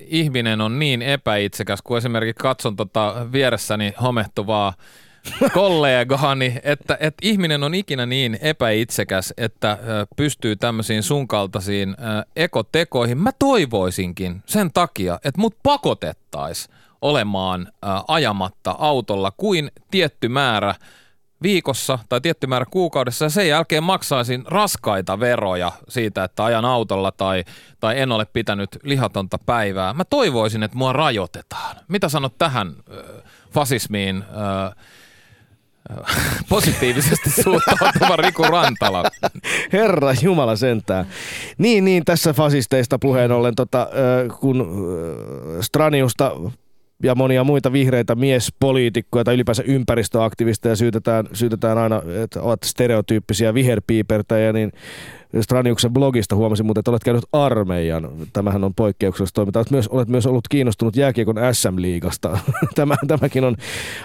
[0.00, 4.74] ihminen on niin epäitsekäs, kun esimerkiksi katson tota vieressäni homehtuvaa
[5.54, 9.78] kollegaani, että, että ihminen on ikinä niin epäitsekäs, että
[10.16, 11.96] pystyy tämmöisiin sun kaltaisiin
[12.36, 13.18] ekotekoihin.
[13.18, 17.72] Mä toivoisinkin sen takia, että mut pakotettaisiin olemaan
[18.08, 20.74] ajamatta autolla kuin tietty määrä
[21.42, 27.12] viikossa tai tietty määrä kuukaudessa ja sen jälkeen maksaisin raskaita veroja siitä, että ajan autolla
[27.12, 27.44] tai,
[27.80, 29.94] tai en ole pitänyt lihatonta päivää.
[29.94, 31.76] Mä toivoisin, että mua rajoitetaan.
[31.88, 34.16] Mitä sanot tähän äh, fasismiin?
[34.16, 34.84] Äh,
[36.48, 39.04] positiivisesti suhtautuva Riku Rantala.
[39.72, 41.06] Herra Jumala sentään.
[41.58, 43.88] Niin, niin, tässä fasisteista puheen ollen, tota,
[44.40, 44.66] kun
[45.60, 46.32] Straniusta
[47.02, 54.52] ja monia muita vihreitä miespoliitikkoja tai ylipäänsä ympäristöaktivisteja syytetään, syytetään aina, että ovat stereotyyppisiä viherpiipertäjiä,
[54.52, 54.72] niin
[55.40, 58.10] Straniuksen blogista huomasin muuten, että olet käynyt armeijan.
[58.32, 59.60] Tämähän on poikkeuksellista toimintaa.
[59.60, 62.38] Olet myös, olet myös ollut kiinnostunut jääkiekon SM-liigasta.
[62.74, 63.56] Tämä, tämäkin on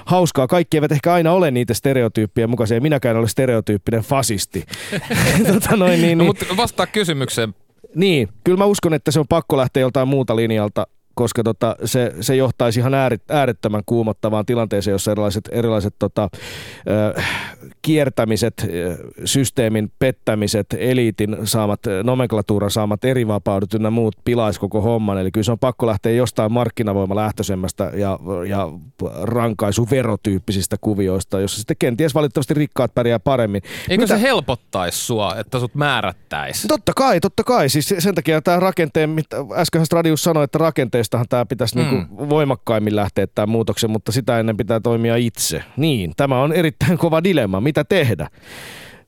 [0.06, 0.48] hauskaa.
[0.48, 2.82] Kaikki eivät ehkä aina ole niitä stereotyyppien mukaisia.
[2.82, 4.64] Minäkään olen stereotyyppinen fasisti.
[5.54, 6.30] tota noin, niin, no, niin.
[6.30, 7.54] mutta vastaa kysymykseen.
[7.96, 10.88] Niin, kyllä mä uskon, että se on pakko lähteä joltain muuta linjalta
[11.22, 12.93] koska tota, se, se johtaisi ihan
[13.30, 16.30] äärettömän kuumottavaan tilanteeseen, jossa erilaiset, erilaiset tota,
[16.89, 17.22] ö,
[17.82, 18.68] kiertämiset,
[19.26, 25.18] systeemin pettämiset, eliitin saamat, nomenklatuuran saamat eri vapaudet ynnä muut pilaisi koko homman.
[25.18, 28.70] Eli kyllä se on pakko lähteä jostain markkinavoimalähtöisemmästä ja, ja
[29.22, 33.62] rankaisuverotyyppisistä kuvioista, jossa sitten kenties valitettavasti rikkaat pärjää paremmin.
[33.89, 34.16] Eikö Mitä?
[34.18, 36.68] se helpottaisi sua, että sut määrättäisi?
[36.68, 37.70] Totta kai, totta kai.
[37.70, 42.01] Siis sen takia tämä rakenteen, mitä äsken Stradius sanoi, että rakenteestahan tämä pitäisi niinku mm.
[42.01, 45.64] niinku voimakkaimmin lähteä tämän muutoksen, mutta sitä ennen pitää toimia itse.
[45.78, 48.28] Niin, tämä on erittäin kova dilemma mitä tehdä.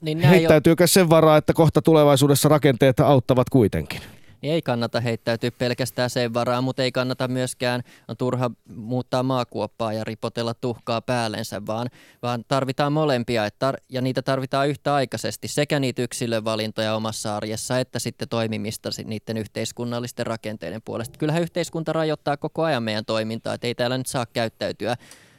[0.02, 4.02] Niin Heittäytyykö sen varaa, että kohta tulevaisuudessa rakenteet auttavat kuitenkin?
[4.41, 9.94] Niin ei kannata heittäytyä pelkästään sen varaa, mutta ei kannata myöskään, on turha muuttaa maakuoppaa
[9.94, 11.88] ja ripotella tuhkaa päällensä, vaan,
[12.22, 18.00] vaan tarvitaan molempia että tar- ja niitä tarvitaan yhtäaikaisesti sekä niitä yksilövalintoja omassa arjessa että
[18.00, 21.18] sitten toimimista niiden yhteiskunnallisten rakenteiden puolesta.
[21.18, 24.96] Kyllähän yhteiskunta rajoittaa koko ajan meidän toimintaa, että ei täällä nyt saa käyttäytyä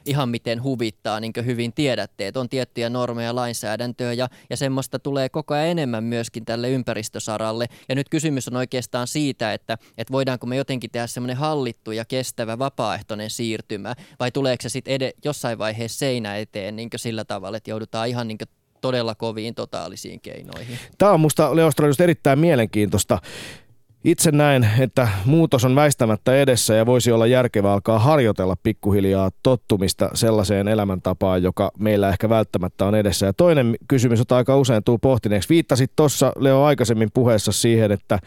[0.06, 4.98] ihan miten huvittaa, niin kuin hyvin tiedätte, että on tiettyjä normeja, lainsäädäntöä ja, ja semmoista
[4.98, 7.66] tulee koko ajan enemmän myöskin tälle ympäristösaralle.
[7.88, 12.04] Ja nyt kysymys on oikeastaan siitä, että, että voidaanko me jotenkin tehdä semmoinen hallittu ja
[12.04, 17.70] kestävä vapaaehtoinen siirtymä vai tuleeko se sitten jossain vaiheessa seinä eteen niin sillä tavalla, että
[17.70, 18.38] joudutaan ihan niin
[18.80, 20.78] todella koviin totaalisiin keinoihin.
[20.98, 23.18] Tämä on minusta Leostra erittäin mielenkiintoista.
[24.04, 30.10] Itse näen, että muutos on väistämättä edessä ja voisi olla järkevää alkaa harjoitella pikkuhiljaa tottumista
[30.14, 33.26] sellaiseen elämäntapaan, joka meillä ehkä välttämättä on edessä.
[33.26, 35.48] Ja toinen kysymys, jota aika usein tuu pohtineeksi.
[35.48, 38.18] Viittasit tuossa Leo aikaisemmin puheessa siihen, että,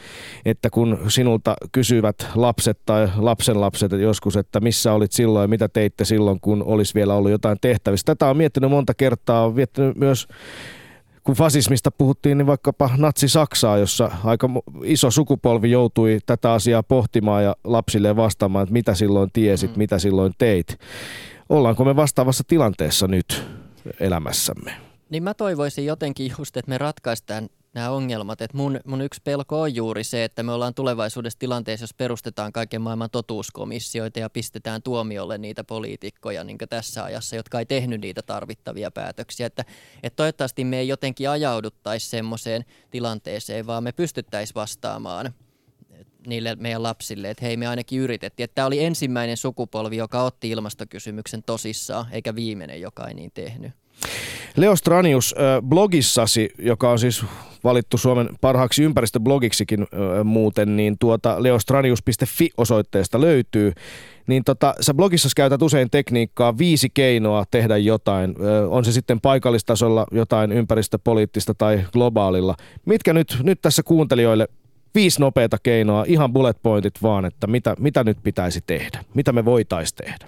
[0.45, 6.05] että kun sinulta kysyvät lapset tai lapsenlapset joskus, että missä olit silloin ja mitä teitte
[6.05, 8.15] silloin, kun olisi vielä ollut jotain tehtävistä.
[8.15, 10.28] Tätä on miettinyt monta kertaa, on miettinyt myös
[11.28, 14.49] kun fasismista puhuttiin, niin vaikkapa natsi-Saksaa, jossa aika
[14.84, 19.78] iso sukupolvi joutui tätä asiaa pohtimaan ja lapsille vastaamaan, että mitä silloin tiesit, mm.
[19.78, 20.80] mitä silloin teit.
[21.49, 23.43] Ollaanko me vastaavassa tilanteessa nyt
[23.99, 24.71] elämässämme?
[25.09, 28.41] Niin mä toivoisin jotenkin just, että me ratkaistaan nämä ongelmat.
[28.41, 32.53] Et mun, mun yksi pelko on juuri se, että me ollaan tulevaisuudessa tilanteessa, jos perustetaan
[32.53, 38.21] kaiken maailman totuuskomissioita ja pistetään tuomiolle niitä poliitikkoja niin tässä ajassa, jotka ei tehnyt niitä
[38.21, 39.47] tarvittavia päätöksiä.
[39.47, 39.65] Että,
[40.03, 45.34] että toivottavasti me ei jotenkin ajauduttaisi semmoiseen tilanteeseen, vaan me pystyttäisiin vastaamaan
[46.28, 48.49] niille meidän lapsille, että hei me ainakin yritettiin.
[48.55, 53.71] Tämä oli ensimmäinen sukupolvi, joka otti ilmastokysymyksen tosissaan, eikä viimeinen, joka ei niin tehnyt.
[54.55, 57.25] Leo Stranius, blogissasi, joka on siis
[57.64, 59.88] valittu Suomen parhaaksi ympäristöblogiksikin
[60.24, 63.74] muuten, niin tuota leostranius.fi osoitteesta löytyy.
[64.28, 68.36] Niin tota, sä blogissa käytät usein tekniikkaa viisi keinoa tehdä jotain.
[68.70, 72.55] On se sitten paikallistasolla jotain ympäristöpoliittista tai globaalilla.
[72.86, 74.47] Mitkä nyt, nyt tässä kuuntelijoille
[74.95, 79.45] viisi nopeata keinoa, ihan bullet pointit vaan, että mitä, mitä nyt pitäisi tehdä, mitä me
[79.45, 80.28] voitaisiin tehdä?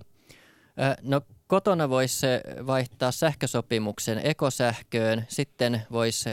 [1.02, 2.28] No kotona voisi
[2.68, 5.26] vaihtaa sähkösopimuksen ekosähköön.
[5.28, 6.30] Sitten voisi,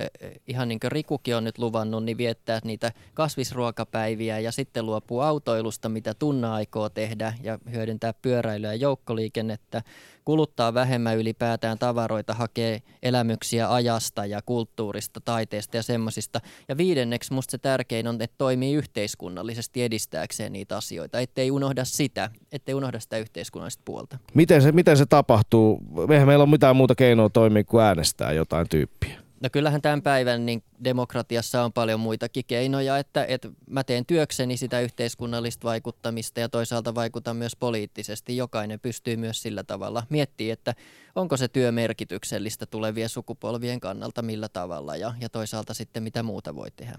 [0.48, 5.88] ihan niin kuin Rikukin on nyt luvannut, niin viettää niitä kasvisruokapäiviä ja sitten luopua autoilusta,
[5.88, 9.82] mitä tunna aikoo tehdä ja hyödyntää pyöräilyä ja joukkoliikennettä
[10.24, 16.40] kuluttaa vähemmän ylipäätään tavaroita, hakee elämyksiä ajasta ja kulttuurista, taiteesta ja semmoisista.
[16.68, 22.30] Ja viidenneksi musta se tärkein on, että toimii yhteiskunnallisesti edistääkseen niitä asioita, ettei unohda sitä,
[22.52, 24.18] ettei unohda sitä yhteiskunnallista puolta.
[24.34, 25.80] Miten se, miten se tapahtuu?
[26.10, 29.26] Eihän meillä ole mitään muuta keinoa toimia kuin äänestää jotain tyyppiä.
[29.42, 34.56] No kyllähän tämän päivän niin demokratiassa on paljon muitakin keinoja, että, että mä teen työkseni
[34.56, 38.36] sitä yhteiskunnallista vaikuttamista ja toisaalta vaikutan myös poliittisesti.
[38.36, 40.74] Jokainen pystyy myös sillä tavalla miettimään, että
[41.14, 46.54] onko se työ merkityksellistä tulevien sukupolvien kannalta millä tavalla ja, ja toisaalta sitten mitä muuta
[46.54, 46.98] voi tehdä.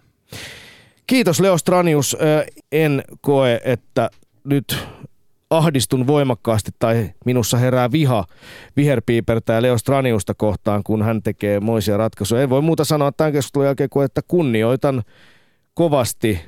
[1.08, 2.18] Kiitos Leo Stranius.
[2.72, 4.10] En koe, että
[4.43, 4.78] nyt
[5.50, 8.26] ahdistun voimakkaasti tai minussa herää viha
[8.78, 12.41] viherpiipertä ja Leo Straniusta kohtaan, kun hän tekee moisia ratkaisuja.
[12.41, 15.04] En voi muuta sanoa tämän keskustelun jälkeen kuin, että kunnioitan
[15.74, 16.39] kovasti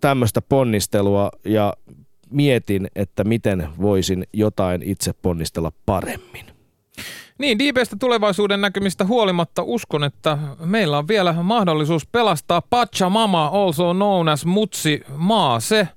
[0.00, 1.72] tämmöistä ponnistelua ja
[2.30, 6.46] mietin, että miten voisin jotain itse ponnistella paremmin.
[7.38, 14.28] Niin, diipeistä tulevaisuuden näkymistä huolimatta uskon, että meillä on vielä mahdollisuus pelastaa Pachamama, also known
[14.28, 15.60] as Mutsi maa.
[15.60, 15.88] Se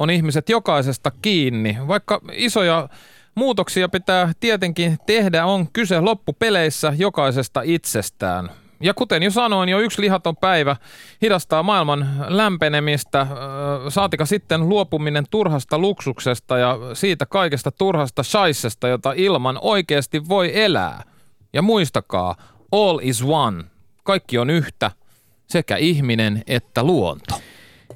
[0.00, 1.76] on ihmiset jokaisesta kiinni.
[1.88, 2.88] Vaikka isoja
[3.34, 8.50] muutoksia pitää tietenkin tehdä, on kyse loppupeleissä jokaisesta itsestään.
[8.80, 10.76] Ja kuten jo sanoin, jo yksi lihaton päivä
[11.22, 13.26] hidastaa maailman lämpenemistä,
[13.88, 21.02] saatika sitten luopuminen turhasta luksuksesta ja siitä kaikesta turhasta shaissesta, jota ilman oikeasti voi elää.
[21.52, 22.36] Ja muistakaa,
[22.72, 23.64] all is one.
[24.04, 24.90] Kaikki on yhtä,
[25.46, 27.34] sekä ihminen että luonto.